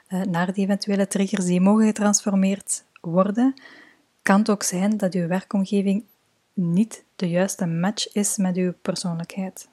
uh, 0.08 0.22
naar 0.22 0.52
die 0.52 0.64
eventuele 0.64 1.06
triggers 1.06 1.44
die 1.44 1.60
mogen 1.60 1.86
getransformeerd 1.86 2.84
worden, 3.00 3.54
kan 4.22 4.38
het 4.38 4.50
ook 4.50 4.62
zijn 4.62 4.96
dat 4.96 5.14
uw 5.14 5.26
werkomgeving 5.26 6.04
niet 6.52 7.04
de 7.16 7.28
juiste 7.28 7.66
match 7.66 8.12
is 8.12 8.36
met 8.36 8.56
uw 8.56 8.72
persoonlijkheid. 8.82 9.68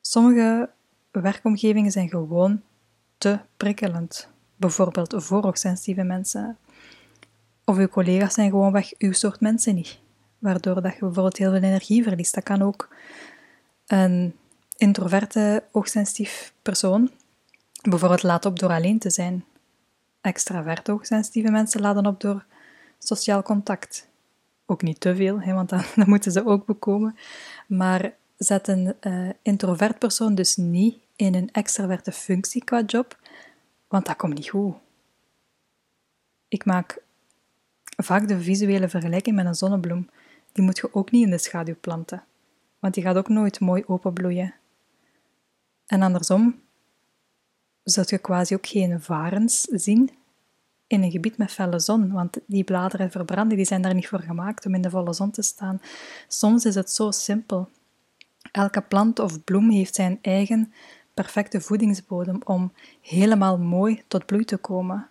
Sommige 0.00 0.70
werkomgevingen 1.10 1.90
zijn 1.90 2.08
gewoon 2.08 2.62
te 3.18 3.38
prikkelend, 3.56 4.28
bijvoorbeeld 4.56 5.14
voor 5.16 5.42
hoogsensitieve 5.42 6.02
mensen. 6.02 6.58
Of 7.64 7.76
uw 7.76 7.88
collega's 7.88 8.34
zijn 8.34 8.50
gewoonweg 8.50 8.92
uw 8.98 9.12
soort 9.12 9.40
mensen 9.40 9.74
niet, 9.74 9.98
waardoor 10.40 10.82
dat 10.82 10.92
je 10.92 10.98
bijvoorbeeld 11.00 11.36
heel 11.36 11.50
veel 11.50 11.62
energie 11.62 12.02
verliest. 12.02 12.34
Dat 12.34 12.44
kan 12.44 12.62
ook 12.62 12.88
een 13.86 14.34
introverte, 14.76 15.62
hoogsensitief 15.72 16.52
persoon 16.62 17.10
bijvoorbeeld 17.82 18.22
laat 18.22 18.44
op 18.44 18.58
door 18.58 18.70
alleen 18.70 18.98
te 18.98 19.10
zijn 19.10 19.44
extravert 20.20 20.86
hoogsensitieve 20.86 21.50
mensen 21.50 21.80
laden 21.80 22.06
op 22.06 22.20
door 22.20 22.44
sociaal 22.98 23.42
contact. 23.42 24.08
Ook 24.66 24.82
niet 24.82 25.00
te 25.00 25.16
veel, 25.16 25.40
hè, 25.40 25.52
want 25.52 25.68
dan, 25.68 25.82
dan 25.96 26.08
moeten 26.08 26.32
ze 26.32 26.46
ook 26.46 26.66
bekomen. 26.66 27.16
Maar 27.66 28.12
zet 28.36 28.68
een 28.68 28.94
uh, 29.00 29.28
introvert 29.42 29.98
persoon 29.98 30.34
dus 30.34 30.56
niet 30.56 30.96
in 31.16 31.34
een 31.34 31.50
extraverte 31.52 32.12
functie 32.12 32.64
qua 32.64 32.82
job, 32.82 33.18
want 33.88 34.06
dat 34.06 34.16
komt 34.16 34.34
niet 34.34 34.48
goed. 34.48 34.74
Ik 36.48 36.64
maak 36.64 37.02
vaak 37.96 38.28
de 38.28 38.40
visuele 38.40 38.88
vergelijking 38.88 39.36
met 39.36 39.46
een 39.46 39.54
zonnebloem. 39.54 40.10
Die 40.52 40.64
moet 40.64 40.76
je 40.76 40.94
ook 40.94 41.10
niet 41.10 41.24
in 41.24 41.30
de 41.30 41.38
schaduw 41.38 41.76
planten, 41.80 42.24
want 42.78 42.94
die 42.94 43.02
gaat 43.02 43.16
ook 43.16 43.28
nooit 43.28 43.60
mooi 43.60 43.84
openbloeien. 43.86 44.54
En 45.86 46.02
andersom, 46.02 46.60
zult 47.82 48.10
je 48.10 48.18
quasi 48.18 48.54
ook 48.54 48.66
geen 48.66 49.00
varens 49.00 49.60
zien 49.62 50.10
in 50.86 51.02
een 51.02 51.10
gebied 51.10 51.36
met 51.36 51.52
felle 51.52 51.78
zon, 51.78 52.12
want 52.12 52.38
die 52.46 52.64
bladeren 52.64 53.10
verbranden, 53.10 53.56
die 53.56 53.66
zijn 53.66 53.82
daar 53.82 53.94
niet 53.94 54.08
voor 54.08 54.20
gemaakt 54.20 54.66
om 54.66 54.74
in 54.74 54.82
de 54.82 54.90
volle 54.90 55.12
zon 55.12 55.30
te 55.30 55.42
staan. 55.42 55.80
Soms 56.28 56.64
is 56.64 56.74
het 56.74 56.90
zo 56.90 57.10
simpel. 57.10 57.68
Elke 58.52 58.80
plant 58.80 59.18
of 59.18 59.44
bloem 59.44 59.70
heeft 59.70 59.94
zijn 59.94 60.18
eigen 60.22 60.72
perfecte 61.14 61.60
voedingsbodem 61.60 62.40
om 62.44 62.72
helemaal 63.00 63.58
mooi 63.58 64.02
tot 64.06 64.26
bloei 64.26 64.44
te 64.44 64.56
komen. 64.56 65.08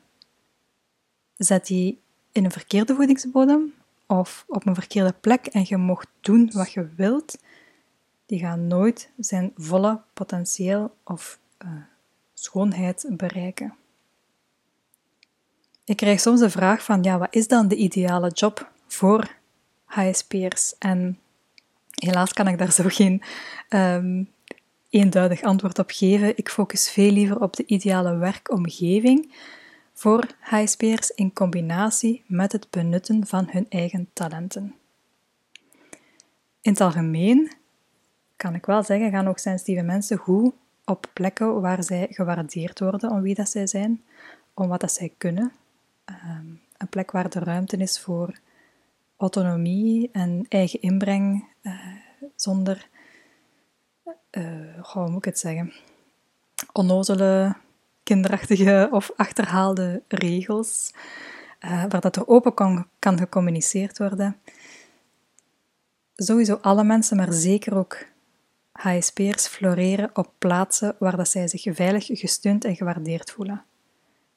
Zet 1.38 1.68
die 1.68 2.00
in 2.32 2.46
een 2.46 2.52
verkeerde 2.52 2.96
voedingsbodem 2.96 3.74
of 4.10 4.46
op 4.48 4.66
een 4.66 4.76
verkeerde 4.76 5.14
plek 5.22 5.46
en 5.46 5.66
je 5.68 5.78
mocht 5.78 6.08
doen 6.22 6.52
wat 6.54 6.72
je 6.72 6.90
wilt, 6.96 7.38
die 8.26 8.40
gaan 8.40 8.68
nooit 8.68 9.10
zijn 9.18 9.52
volle 9.56 10.02
potentieel 10.14 10.96
of 11.04 11.40
uh, 11.66 11.70
schoonheid 12.34 13.06
bereiken. 13.10 13.74
Ik 15.86 15.98
krijg 15.98 16.20
soms 16.20 16.40
de 16.40 16.50
vraag 16.50 16.84
van, 16.84 17.04
ja, 17.04 17.18
wat 17.18 17.36
is 17.36 17.48
dan 17.48 17.68
de 17.68 17.76
ideale 17.76 18.30
job 18.30 18.72
voor 18.88 19.36
HSP'ers? 19.86 20.78
En 20.78 21.20
helaas 21.94 22.34
kan 22.34 22.48
ik 22.48 22.58
daar 22.58 22.72
zo 22.72 22.84
geen 22.88 23.22
um, 23.70 24.30
eenduidig 24.90 25.42
antwoord 25.42 25.80
op 25.80 25.90
geven. 25.92 26.38
Ik 26.38 26.50
focus 26.50 26.92
veel 26.92 27.12
liever 27.12 27.42
op 27.42 27.56
de 27.56 27.66
ideale 27.66 28.18
werkomgeving 28.18 29.34
voor 30.00 30.28
HSP'ers 30.40 31.10
in 31.10 31.34
combinatie 31.34 32.24
met 32.28 32.52
het 32.52 32.70
benutten 32.70 33.28
van 33.28 33.48
hun 33.52 33.66
eigen 33.70 34.10
talenten. 34.14 34.76
In 36.62 36.72
het 36.72 36.82
algemeen 36.82 37.52
kan 38.36 38.56
ik 38.56 38.66
wel 38.66 38.84
zeggen, 38.84 39.12
gaan 39.12 39.28
ook 39.28 39.40
sensitieve 39.40 39.82
mensen 39.82 40.18
goed 40.18 40.54
op 40.86 41.10
plekken 41.14 41.62
waar 41.62 41.84
zij 41.84 42.08
gewaardeerd 42.10 42.80
worden 42.80 43.12
om 43.12 43.22
wie 43.22 43.36
dat 43.36 43.50
zij 43.50 43.68
zijn, 43.68 44.04
om 44.54 44.68
wat 44.68 44.82
dat 44.82 44.92
zij 44.92 45.14
kunnen. 45.18 45.52
Ehm, 46.06 46.48
een 46.78 46.90
plek 46.90 47.12
waar 47.12 47.30
de 47.30 47.40
ruimte 47.40 47.78
is 47.78 48.00
voor 48.00 48.40
autonomie 49.18 50.10
en 50.12 50.46
eigen 50.50 50.82
inbreng 50.82 51.48
uh, 51.62 51.74
zonder, 52.36 52.88
uh, 54.32 54.84
hoe 54.84 55.10
moet 55.10 55.18
ik 55.18 55.26
het 55.26 55.40
zeggen, 55.40 55.74
onnozele, 56.72 57.56
kinderachtige 58.10 58.88
of 58.92 59.12
achterhaalde 59.16 60.02
regels, 60.08 60.94
uh, 61.66 61.84
waar 61.90 62.02
dat 62.02 62.16
er 62.16 62.28
open 62.28 62.54
kan, 62.54 62.88
kan 63.00 63.18
gecommuniceerd 63.18 63.98
worden. 63.98 64.36
Sowieso 66.16 66.54
alle 66.62 66.84
mensen, 66.84 67.18
maar 67.18 67.34
zeker 67.34 67.78
ook 67.78 68.06
HSP'ers 68.72 69.48
floreren 69.48 70.10
op 70.14 70.34
plaatsen 70.38 70.96
waar 71.00 71.18
dat 71.18 71.30
zij 71.30 71.48
zich 71.48 71.76
veilig 71.76 72.06
gesteund 72.06 72.66
en 72.66 72.76
gewaardeerd 72.76 73.32
voelen. 73.32 73.64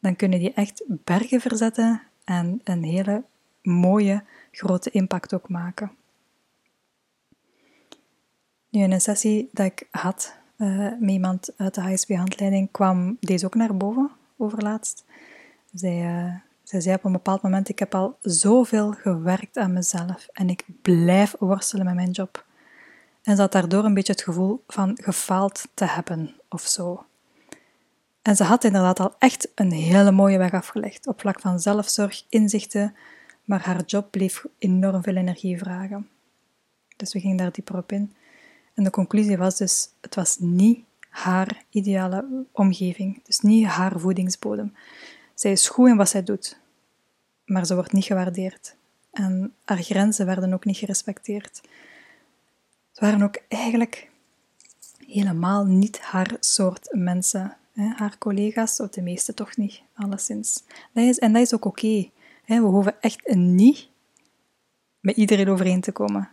Dan 0.00 0.17
kunnen 0.17 0.38
die 0.38 0.52
echt 0.52 0.83
bergen 0.87 1.41
verzetten 1.41 2.02
en 2.25 2.61
een 2.64 2.85
hele 2.85 3.25
mooie, 3.62 4.25
grote 4.50 4.91
impact 4.91 5.35
ook 5.35 5.49
maken. 5.49 5.91
Nu, 8.69 8.83
in 8.83 8.93
een 8.93 9.00
sessie 9.00 9.49
dat 9.52 9.67
ik 9.67 9.87
had 9.91 10.41
uh, 10.62 10.88
met 11.00 11.11
iemand 11.11 11.50
uit 11.57 11.75
de 11.75 11.81
HSP-handleiding 11.81 12.71
kwam 12.71 13.16
deze 13.21 13.47
ook 13.47 13.54
naar 13.54 13.76
boven 13.76 14.11
overlaatst. 14.37 15.04
Zij, 15.75 16.25
uh, 16.25 16.35
zij 16.62 16.81
zei 16.81 16.97
op 16.97 17.04
een 17.04 17.12
bepaald 17.12 17.42
moment, 17.42 17.69
ik 17.69 17.78
heb 17.78 17.95
al 17.95 18.19
zoveel 18.21 18.92
gewerkt 18.92 19.57
aan 19.57 19.73
mezelf 19.73 20.28
en 20.33 20.49
ik 20.49 20.64
blijf 20.83 21.35
worstelen 21.38 21.85
met 21.85 21.95
mijn 21.95 22.11
job. 22.11 22.45
En 23.23 23.35
ze 23.37 23.42
had 23.42 23.52
daardoor 23.52 23.85
een 23.85 23.95
beetje 23.95 24.12
het 24.12 24.23
gevoel 24.23 24.64
van 24.66 24.99
gefaald 25.02 25.69
te 25.75 25.85
hebben 25.85 26.35
of 26.49 26.62
zo. 26.62 27.04
En 28.23 28.37
ze 28.37 28.45
had 28.45 28.64
inderdaad 28.64 29.00
al 29.00 29.14
echt 29.19 29.49
een 29.54 29.73
hele 29.73 30.11
mooie 30.11 30.38
weg 30.38 30.52
afgelegd 30.52 31.07
op 31.07 31.21
vlak 31.21 31.40
van 31.40 31.61
zelfzorg, 31.61 32.25
inzichten, 32.28 32.95
maar 33.45 33.64
haar 33.64 33.83
job 33.85 34.11
bleef 34.11 34.45
enorm 34.59 35.02
veel 35.02 35.16
energie 35.16 35.59
vragen. 35.59 36.09
Dus 36.97 37.12
we 37.12 37.21
gingen 37.21 37.37
daar 37.37 37.52
dieper 37.52 37.76
op 37.76 37.92
in. 37.92 38.14
En 38.75 38.85
de 38.85 38.91
conclusie 38.91 39.38
was 39.38 39.57
dus, 39.57 39.88
het 40.00 40.14
was 40.14 40.37
niet 40.38 40.85
haar 41.09 41.64
ideale 41.71 42.47
omgeving, 42.52 43.25
dus 43.25 43.41
niet 43.41 43.67
haar 43.67 44.00
voedingsbodem. 44.00 44.75
Zij 45.35 45.52
is 45.52 45.69
goed 45.69 45.88
in 45.88 45.97
wat 45.97 46.09
zij 46.09 46.23
doet, 46.23 46.59
maar 47.45 47.67
ze 47.67 47.75
wordt 47.75 47.93
niet 47.93 48.04
gewaardeerd. 48.04 48.76
En 49.13 49.54
haar 49.65 49.82
grenzen 49.82 50.26
werden 50.26 50.52
ook 50.52 50.65
niet 50.65 50.76
gerespecteerd. 50.76 51.61
Het 52.91 53.00
waren 53.00 53.23
ook 53.23 53.43
eigenlijk 53.49 54.11
helemaal 55.06 55.65
niet 55.65 56.00
haar 56.00 56.37
soort 56.41 56.89
mensen. 56.93 57.56
Haar 57.75 58.19
collega's, 58.19 58.80
of 58.80 58.89
de 58.89 59.02
meeste 59.02 59.35
toch 59.35 59.56
niet, 59.56 59.82
alleszins. 59.95 60.65
Is, 60.93 61.19
en 61.19 61.32
dat 61.32 61.43
is 61.43 61.54
ook 61.54 61.65
oké. 61.65 62.11
We 62.47 62.54
hoeven 62.54 63.00
echt 63.00 63.35
niet 63.35 63.89
met 65.00 65.17
iedereen 65.17 65.49
overeen 65.49 65.80
te 65.80 65.93
komen. 65.93 66.30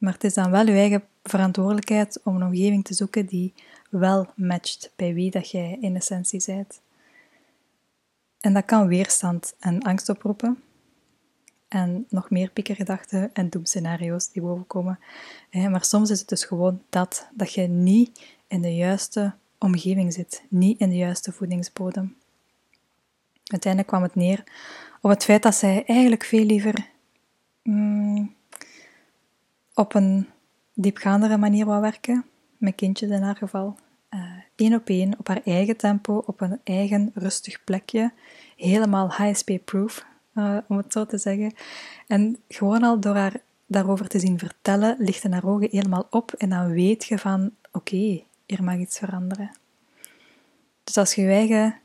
Maar 0.00 0.12
het 0.12 0.24
is 0.24 0.34
dan 0.34 0.50
wel 0.50 0.66
je 0.66 0.72
eigen 0.72 1.04
verantwoordelijkheid 1.22 2.20
om 2.24 2.36
een 2.36 2.46
omgeving 2.46 2.84
te 2.84 2.94
zoeken 2.94 3.26
die 3.26 3.54
wel 3.90 4.26
matcht 4.36 4.92
bij 4.96 5.14
wie 5.14 5.30
dat 5.30 5.50
jij 5.50 5.78
in 5.80 5.96
essentie 5.96 6.42
bent. 6.46 6.80
En 8.40 8.54
dat 8.54 8.64
kan 8.64 8.86
weerstand 8.86 9.54
en 9.58 9.82
angst 9.82 10.08
oproepen, 10.08 10.62
en 11.70 12.06
nog 12.08 12.30
meer 12.30 12.50
piekergedachten 12.50 13.30
en 13.32 13.48
doemscenario's 13.48 14.30
die 14.32 14.42
bovenkomen. 14.42 14.98
Maar 15.50 15.84
soms 15.84 16.10
is 16.10 16.18
het 16.18 16.28
dus 16.28 16.44
gewoon 16.44 16.82
dat, 16.88 17.28
dat 17.34 17.52
je 17.52 17.62
niet 17.62 18.20
in 18.46 18.62
de 18.62 18.74
juiste 18.74 19.34
omgeving 19.58 20.12
zit, 20.12 20.42
niet 20.48 20.80
in 20.80 20.88
de 20.88 20.96
juiste 20.96 21.32
voedingsbodem. 21.32 22.16
Uiteindelijk 23.44 23.92
kwam 23.92 24.02
het 24.02 24.14
neer 24.14 24.44
op 25.00 25.10
het 25.10 25.24
feit 25.24 25.42
dat 25.42 25.54
zij 25.54 25.84
eigenlijk 25.86 26.24
veel 26.24 26.44
liever 26.44 26.88
mm, 27.62 28.34
op 29.74 29.94
een 29.94 30.28
diepgaandere 30.74 31.36
manier 31.36 31.66
wou 31.66 31.80
werken, 31.80 32.24
met 32.56 32.74
kindjes 32.74 33.10
in 33.10 33.22
haar 33.22 33.36
geval. 33.36 33.76
Eén 34.56 34.74
op 34.74 34.88
één, 34.88 35.18
op 35.18 35.28
haar 35.28 35.40
eigen 35.44 35.76
tempo, 35.76 36.22
op 36.26 36.40
een 36.40 36.60
eigen 36.64 37.10
rustig 37.14 37.64
plekje, 37.64 38.12
helemaal 38.56 39.10
HSP-proof, 39.10 40.06
uh, 40.34 40.56
om 40.68 40.76
het 40.76 40.92
zo 40.92 41.06
te 41.06 41.18
zeggen. 41.18 41.54
En 42.06 42.36
gewoon 42.48 42.82
al 42.82 43.00
door 43.00 43.14
haar 43.14 43.40
daarover 43.66 44.08
te 44.08 44.18
zien 44.18 44.38
vertellen, 44.38 44.96
lichten 44.98 45.32
haar 45.32 45.46
ogen 45.46 45.68
helemaal 45.70 46.06
op 46.10 46.32
en 46.32 46.48
dan 46.48 46.70
weet 46.70 47.04
je 47.04 47.18
van, 47.18 47.50
oké, 47.72 48.24
hier 48.46 48.62
mag 48.62 48.76
iets 48.76 48.98
veranderen. 48.98 49.50
Dus 50.84 50.96
als 50.96 51.14
je 51.14 51.22
je 51.22 51.28
eigen 51.28 51.78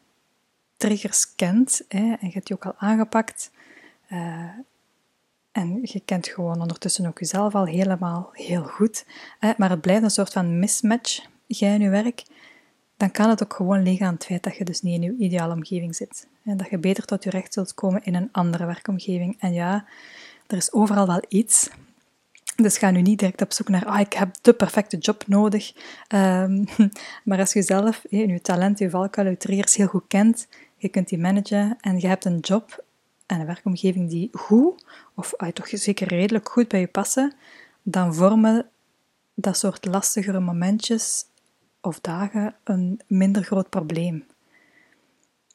triggers 0.77 1.35
kent, 1.35 1.85
hè, 1.87 2.13
en 2.13 2.27
je 2.27 2.33
hebt 2.33 2.47
die 2.47 2.55
ook 2.55 2.65
al 2.65 2.75
aangepakt, 2.77 3.51
uh, 4.11 4.49
en 5.55 5.79
je 5.81 6.01
kent 6.05 6.27
gewoon 6.27 6.61
ondertussen 6.61 7.05
ook 7.05 7.19
jezelf 7.19 7.55
al 7.55 7.65
helemaal 7.65 8.29
heel 8.31 8.63
goed, 8.63 9.05
hè, 9.39 9.51
maar 9.57 9.69
het 9.69 9.81
blijft 9.81 10.03
een 10.03 10.09
soort 10.09 10.33
van 10.33 10.59
mismatch, 10.59 11.25
jij 11.45 11.73
en 11.73 11.81
je 11.81 11.89
werk, 11.89 12.23
dan 12.97 13.11
kan 13.11 13.29
het 13.29 13.43
ook 13.43 13.53
gewoon 13.53 13.83
liggen 13.83 14.07
aan 14.07 14.13
het 14.13 14.25
feit 14.25 14.43
dat 14.43 14.57
je 14.57 14.63
dus 14.63 14.81
niet 14.81 15.01
in 15.01 15.01
je 15.01 15.15
ideale 15.17 15.53
omgeving 15.53 15.95
zit. 15.95 16.27
En 16.43 16.57
dat 16.57 16.69
je 16.69 16.77
beter 16.77 17.05
tot 17.05 17.23
je 17.23 17.29
recht 17.29 17.53
zult 17.53 17.73
komen 17.73 18.03
in 18.03 18.15
een 18.15 18.29
andere 18.31 18.65
werkomgeving. 18.65 19.35
En 19.39 19.53
ja, 19.53 19.85
er 20.47 20.57
is 20.57 20.73
overal 20.73 21.07
wel 21.07 21.23
iets. 21.27 21.69
Dus 22.55 22.77
ga 22.77 22.91
nu 22.91 23.01
niet 23.01 23.19
direct 23.19 23.41
op 23.41 23.53
zoek 23.53 23.69
naar, 23.69 23.85
ah, 23.85 23.99
ik 23.99 24.13
heb 24.13 24.35
de 24.41 24.53
perfecte 24.53 24.97
job 24.97 25.27
nodig. 25.27 25.73
Um, 26.15 26.65
maar 27.23 27.39
als 27.39 27.53
je 27.53 27.61
zelf 27.61 28.01
je 28.09 28.41
talent, 28.41 28.79
je 28.79 28.89
valkuil, 28.89 29.29
je 29.29 29.37
triggers 29.37 29.75
heel 29.75 29.87
goed 29.87 30.07
kent, 30.07 30.47
je 30.77 30.89
kunt 30.89 31.09
die 31.09 31.19
managen 31.19 31.77
en 31.81 31.99
je 31.99 32.07
hebt 32.07 32.25
een 32.25 32.39
job 32.39 32.84
en 33.25 33.39
een 33.39 33.45
werkomgeving 33.45 34.09
die 34.09 34.29
goed, 34.31 34.85
of 35.15 35.33
toch 35.53 35.67
zeker 35.67 36.07
redelijk 36.07 36.49
goed 36.49 36.67
bij 36.67 36.79
je 36.79 36.87
passen, 36.87 37.33
dan 37.83 38.15
vormen 38.15 38.69
dat 39.33 39.57
soort 39.57 39.85
lastigere 39.85 40.39
momentjes 40.39 41.25
of 41.81 41.99
dagen 41.99 42.55
een 42.63 42.99
minder 43.07 43.43
groot 43.43 43.69
probleem. 43.69 44.25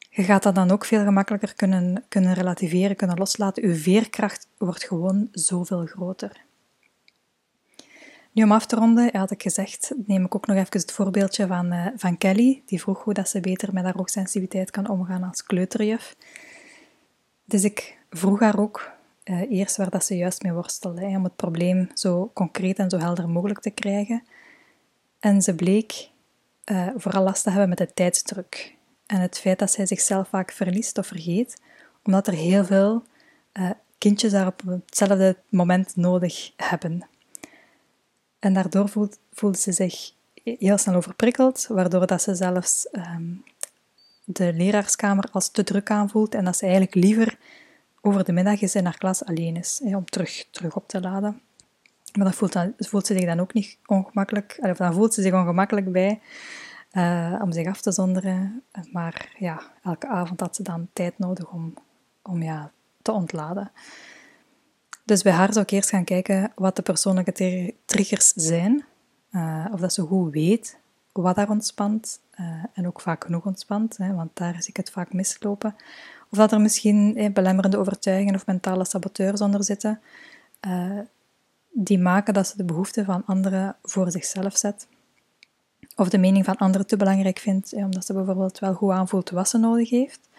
Je 0.09 0.23
gaat 0.23 0.43
dat 0.43 0.55
dan 0.55 0.71
ook 0.71 0.85
veel 0.85 1.03
gemakkelijker 1.03 1.55
kunnen, 1.55 2.03
kunnen 2.07 2.33
relativeren, 2.33 2.95
kunnen 2.95 3.17
loslaten. 3.17 3.67
Je 3.67 3.75
veerkracht 3.75 4.47
wordt 4.57 4.83
gewoon 4.83 5.27
zoveel 5.31 5.85
groter. 5.85 6.41
Nu 8.31 8.43
om 8.43 8.51
af 8.51 8.65
te 8.65 8.75
ronden, 8.75 9.17
had 9.17 9.31
ik 9.31 9.41
gezegd, 9.41 9.91
neem 10.05 10.25
ik 10.25 10.35
ook 10.35 10.47
nog 10.47 10.57
even 10.57 10.79
het 10.79 10.91
voorbeeldje 10.91 11.47
van, 11.47 11.73
uh, 11.73 11.87
van 11.95 12.17
Kelly. 12.17 12.61
Die 12.65 12.81
vroeg 12.81 13.03
hoe 13.03 13.13
dat 13.13 13.29
ze 13.29 13.39
beter 13.39 13.73
met 13.73 13.83
haar 13.83 13.97
hoogsensitiviteit 13.97 14.71
kan 14.71 14.89
omgaan 14.89 15.23
als 15.23 15.43
kleuterjuf. 15.43 16.15
Dus 17.51 17.63
ik 17.63 17.97
vroeg 18.09 18.39
haar 18.39 18.59
ook 18.59 18.91
uh, 19.23 19.51
eerst 19.51 19.77
waar 19.77 19.89
dat 19.89 20.05
ze 20.05 20.17
juist 20.17 20.43
mee 20.43 20.53
worstelde, 20.53 21.05
om 21.05 21.23
het 21.23 21.35
probleem 21.35 21.89
zo 21.93 22.31
concreet 22.33 22.79
en 22.79 22.89
zo 22.89 22.97
helder 22.97 23.29
mogelijk 23.29 23.59
te 23.59 23.69
krijgen. 23.69 24.23
En 25.19 25.41
ze 25.41 25.55
bleek 25.55 26.09
uh, 26.71 26.87
vooral 26.95 27.23
last 27.23 27.43
te 27.43 27.49
hebben 27.49 27.69
met 27.69 27.77
de 27.77 27.93
tijdsdruk 27.93 28.75
en 29.05 29.21
het 29.21 29.37
feit 29.37 29.59
dat 29.59 29.71
zij 29.71 29.85
zichzelf 29.85 30.27
vaak 30.27 30.51
verliest 30.51 30.97
of 30.97 31.07
vergeet, 31.07 31.61
omdat 32.03 32.27
er 32.27 32.33
heel 32.33 32.65
veel 32.65 33.03
uh, 33.53 33.69
kindjes 33.97 34.31
daar 34.31 34.47
op 34.47 34.61
hetzelfde 34.65 35.37
moment 35.49 35.95
nodig 35.95 36.51
hebben. 36.55 37.07
En 38.39 38.53
daardoor 38.53 38.89
voelt, 38.89 39.19
voelt 39.33 39.59
ze 39.59 39.71
zich 39.71 40.11
heel 40.43 40.77
snel 40.77 40.95
overprikkeld, 40.95 41.67
waardoor 41.67 42.07
dat 42.07 42.21
ze 42.21 42.35
zelfs 42.35 42.87
um, 42.91 43.43
de 44.25 44.53
leraarskamer 44.53 45.29
als 45.31 45.49
te 45.49 45.63
druk 45.63 45.91
aanvoelt 45.91 46.35
en 46.35 46.45
dat 46.45 46.57
ze 46.57 46.63
eigenlijk 46.63 46.95
liever 46.95 47.37
over 48.01 48.23
de 48.23 48.31
middag 48.31 48.61
is 48.61 48.75
in 48.75 48.85
haar 48.85 48.97
klas 48.97 49.25
alleen 49.25 49.55
is, 49.55 49.81
hè, 49.83 49.95
om 49.95 50.05
terug, 50.05 50.47
terug 50.51 50.75
op 50.75 50.87
te 50.87 51.01
laden. 51.01 51.41
Maar 52.13 52.25
dan 52.25 52.33
voelt, 52.33 52.53
dan, 52.53 52.73
voelt 52.77 53.05
ze 53.05 53.13
zich 53.13 53.25
dan 53.25 53.39
ook 53.39 53.53
niet 53.53 53.77
ongemakkelijk, 53.85 54.57
of 54.61 54.77
dan 54.77 54.93
voelt 54.93 55.13
ze 55.13 55.21
zich 55.21 55.33
ongemakkelijk 55.33 55.91
bij 55.91 56.21
uh, 56.93 57.39
om 57.41 57.51
zich 57.51 57.67
af 57.67 57.81
te 57.81 57.91
zonderen. 57.91 58.63
Maar 58.91 59.35
ja, 59.37 59.61
elke 59.83 60.07
avond 60.07 60.39
had 60.39 60.55
ze 60.55 60.63
dan 60.63 60.87
tijd 60.93 61.19
nodig 61.19 61.51
om, 61.51 61.73
om 62.21 62.43
ja, 62.43 62.71
te 63.01 63.11
ontladen. 63.11 63.71
Dus 65.05 65.21
bij 65.21 65.33
haar 65.33 65.53
zou 65.53 65.65
ik 65.65 65.71
eerst 65.71 65.89
gaan 65.89 66.03
kijken 66.03 66.51
wat 66.55 66.75
de 66.75 66.81
persoonlijke 66.81 67.73
triggers 67.85 68.27
zijn. 68.35 68.85
Uh, 69.31 69.65
of 69.71 69.79
dat 69.79 69.93
ze 69.93 70.01
goed 70.01 70.31
weet 70.31 70.79
wat 71.11 71.35
haar 71.35 71.49
ontspant. 71.49 72.19
Uh, 72.39 72.63
en 72.73 72.87
ook 72.87 73.01
vaak 73.01 73.23
genoeg 73.23 73.45
ontspant, 73.45 73.97
hè, 73.97 74.13
want 74.13 74.29
daar 74.33 74.55
zie 74.59 74.69
ik 74.69 74.77
het 74.77 74.91
vaak 74.91 75.13
mislopen. 75.13 75.75
Of 76.29 76.37
dat 76.37 76.51
er 76.51 76.61
misschien 76.61 77.17
eh, 77.17 77.33
belemmerende 77.33 77.77
overtuigingen 77.77 78.35
of 78.35 78.45
mentale 78.45 78.85
saboteurs 78.85 79.41
onder 79.41 79.63
zitten. 79.63 80.01
Uh, 80.67 80.99
die 81.71 81.99
maken 81.99 82.33
dat 82.33 82.47
ze 82.47 82.57
de 82.57 82.63
behoeften 82.63 83.05
van 83.05 83.23
anderen 83.25 83.75
voor 83.83 84.11
zichzelf 84.11 84.57
zet. 84.57 84.87
Of 85.95 86.09
de 86.09 86.17
mening 86.17 86.45
van 86.45 86.57
anderen 86.57 86.87
te 86.87 86.97
belangrijk 86.97 87.39
vindt, 87.39 87.73
omdat 87.73 88.05
ze 88.05 88.13
bijvoorbeeld 88.13 88.59
wel 88.59 88.73
goed 88.73 88.91
aanvoelt 88.91 89.29
wat 89.29 89.49
ze 89.49 89.57
nodig 89.57 89.89
heeft. 89.89 90.29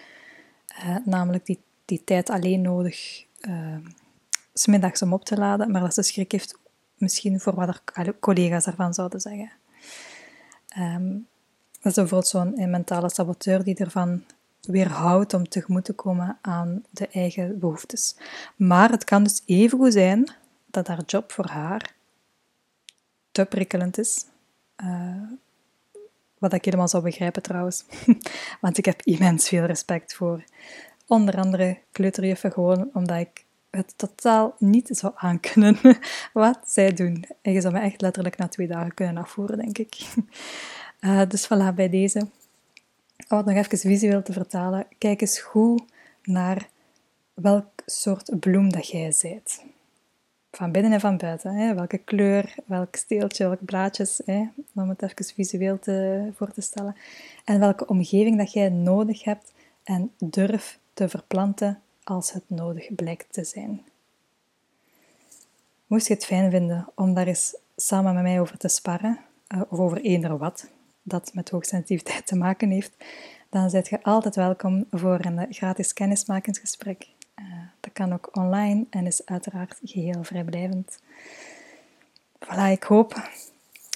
Uh, 0.85 0.97
namelijk 1.05 1.47
die, 1.47 1.61
die 1.85 2.05
tijd 2.05 2.31
alleen 2.31 2.61
nodig, 2.61 3.25
smiddags 4.53 5.03
om 5.03 5.13
op 5.13 5.25
te 5.25 5.37
laden, 5.37 5.71
maar 5.71 5.81
dat 5.81 5.95
ze 5.95 6.03
schrik 6.03 6.33
heeft 6.33 6.59
misschien 6.97 7.41
voor 7.41 7.55
wat 7.55 7.81
haar 7.85 8.19
collega's 8.19 8.67
ervan 8.67 8.95
zouden 8.95 9.21
zeggen. 9.21 9.51
Um, 10.79 11.27
dat 11.73 11.91
is 11.91 11.95
bijvoorbeeld 11.95 12.29
zo'n 12.29 12.71
mentale 12.71 13.11
saboteur 13.11 13.65
die 13.65 13.77
ervan 13.77 14.25
weerhoudt 14.61 15.35
om 15.35 15.49
tegemoet 15.49 15.85
te 15.85 15.93
komen 15.93 16.39
aan 16.41 16.85
de 16.91 17.09
eigen 17.09 17.59
behoeftes. 17.59 18.17
Maar 18.57 18.91
het 18.91 19.05
kan 19.05 19.23
dus 19.23 19.43
even 19.47 19.79
goed 19.79 19.93
zijn 19.93 20.33
dat 20.67 20.87
haar 20.87 21.03
job 21.07 21.33
voor 21.33 21.49
haar 21.49 21.95
te 23.33 23.45
prikkelend 23.45 23.99
is. 23.99 24.25
Uh, 24.85 25.23
wat 26.39 26.53
ik 26.53 26.65
helemaal 26.65 26.89
zou 26.89 27.03
begrijpen 27.03 27.43
trouwens. 27.43 27.85
Want 28.61 28.79
ik 28.79 28.85
heb 28.85 29.03
immens 29.03 29.49
veel 29.49 29.65
respect 29.65 30.15
voor 30.15 30.45
onder 31.07 31.39
andere 31.39 31.79
kleuterjuffen, 31.93 32.53
gewoon 32.53 32.91
omdat 32.93 33.19
ik 33.19 33.45
het 33.73 33.95
totaal 33.97 34.55
niet 34.59 34.89
zou 34.93 35.13
aankunnen 35.17 35.79
wat 36.33 36.59
zij 36.67 36.93
doen. 36.93 37.25
En 37.43 37.53
je 37.53 37.61
zou 37.61 37.75
me 37.75 37.81
echt 37.81 38.01
letterlijk 38.01 38.37
na 38.37 38.49
twee 38.49 38.67
dagen 38.67 38.95
kunnen 38.95 39.17
afvoeren, 39.17 39.59
denk 39.59 39.79
ik. 39.79 40.15
Uh, 41.01 41.23
dus 41.29 41.47
voilà, 41.47 41.75
bij 41.75 41.89
deze. 41.89 42.21
Om 43.29 43.37
het 43.37 43.47
nog 43.47 43.57
even 43.57 43.79
visueel 43.79 44.23
te 44.23 44.33
vertalen, 44.33 44.87
kijk 44.99 45.21
eens 45.21 45.41
goed 45.41 45.83
naar 46.23 46.69
welk 47.35 47.67
soort 47.87 48.41
bloem 48.41 48.73
dat 48.73 48.89
jij 48.89 49.13
zijt. 49.13 49.65
Van 50.51 50.73
binnen 50.73 50.93
en 50.93 51.01
van 51.01 51.17
buiten. 51.17 51.55
Hè? 51.55 51.75
Welke 51.75 51.99
kleur, 51.99 52.55
welk 52.67 52.97
steeltje, 52.97 53.45
welke 53.47 53.65
blaadjes, 53.65 54.21
hè? 54.25 54.49
om 54.75 54.89
het 54.89 55.03
even 55.03 55.35
visueel 55.35 55.79
te, 55.79 56.29
voor 56.35 56.53
te 56.53 56.61
stellen. 56.61 56.97
En 57.45 57.61
welke 57.61 57.87
omgeving 57.87 58.39
dat 58.39 58.53
jij 58.53 58.69
nodig 58.69 59.25
hebt 59.25 59.53
en 59.85 60.13
durf 60.19 60.79
te 60.95 61.09
verplanten 61.09 61.83
als 62.05 62.33
het 62.33 62.45
nodig 62.47 62.95
blijkt 62.95 63.33
te 63.33 63.45
zijn. 63.45 63.85
Moest 65.87 66.07
je 66.07 66.15
het 66.15 66.25
fijn 66.25 66.51
vinden 66.51 66.89
om 66.95 67.15
daar 67.15 67.27
eens 67.27 67.57
samen 67.77 68.15
met 68.15 68.23
mij 68.23 68.41
over 68.41 68.59
te 68.59 68.69
sparren, 68.69 69.21
uh, 69.55 69.61
of 69.69 69.79
over 69.79 70.01
eender 70.01 70.39
wat 70.39 70.69
dat 71.03 71.31
met 71.35 71.51
hoogsensitiviteit 71.51 72.27
te 72.27 72.37
maken 72.37 72.71
heeft, 72.71 72.97
dan 73.49 73.71
zet 73.71 73.89
je 73.89 74.03
altijd 74.03 74.37
welkom 74.37 74.87
voor 74.91 75.25
een 75.25 75.47
gratis 75.55 75.93
kennismakingsgesprek. 75.93 77.09
Uh, 77.39 77.45
dat 77.81 77.93
kan 77.93 78.13
ook 78.13 78.37
online 78.37 78.87
en 78.91 79.07
is 79.07 79.27
uiteraard 79.27 79.79
geheel 79.83 80.25
vrijblijvend. 80.25 80.99
Voilà, 82.45 82.71
ik 82.71 82.83
hoop 82.83 83.31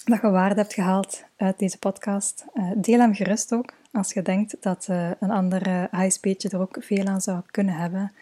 dat 0.05 0.21
je 0.21 0.31
waarde 0.31 0.61
hebt 0.61 0.75
gehaald 0.75 1.25
uit 1.37 1.59
deze 1.59 1.79
podcast. 1.79 2.45
Deel 2.77 2.99
hem 2.99 3.15
gerust 3.15 3.53
ook 3.53 3.73
als 3.97 4.13
je 4.13 4.23
denkt 4.23 4.57
dat 4.61 4.87
uh, 4.91 5.11
een 5.21 5.31
ander 5.31 5.89
huisbeetje 5.91 6.49
er 6.49 6.61
ook 6.61 6.77
veel 6.81 7.07
aan 7.07 7.21
zou 7.21 7.41
kunnen 7.51 7.75
hebben. 7.75 8.13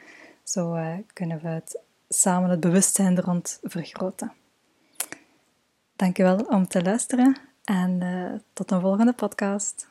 Zo 0.43 0.79
kunnen 1.13 1.41
we 1.43 1.49
het 1.49 1.81
samen 2.09 2.51
het 2.51 2.61
bewustzijn 2.61 3.17
er 3.17 3.25
rond 3.25 3.59
vergroten. 3.63 4.33
Dankjewel 5.97 6.37
om 6.37 6.69
te 6.69 6.83
luisteren 6.83 7.37
en 7.65 8.03
tot 8.53 8.71
een 8.71 8.81
volgende 8.81 9.13
podcast. 9.13 9.89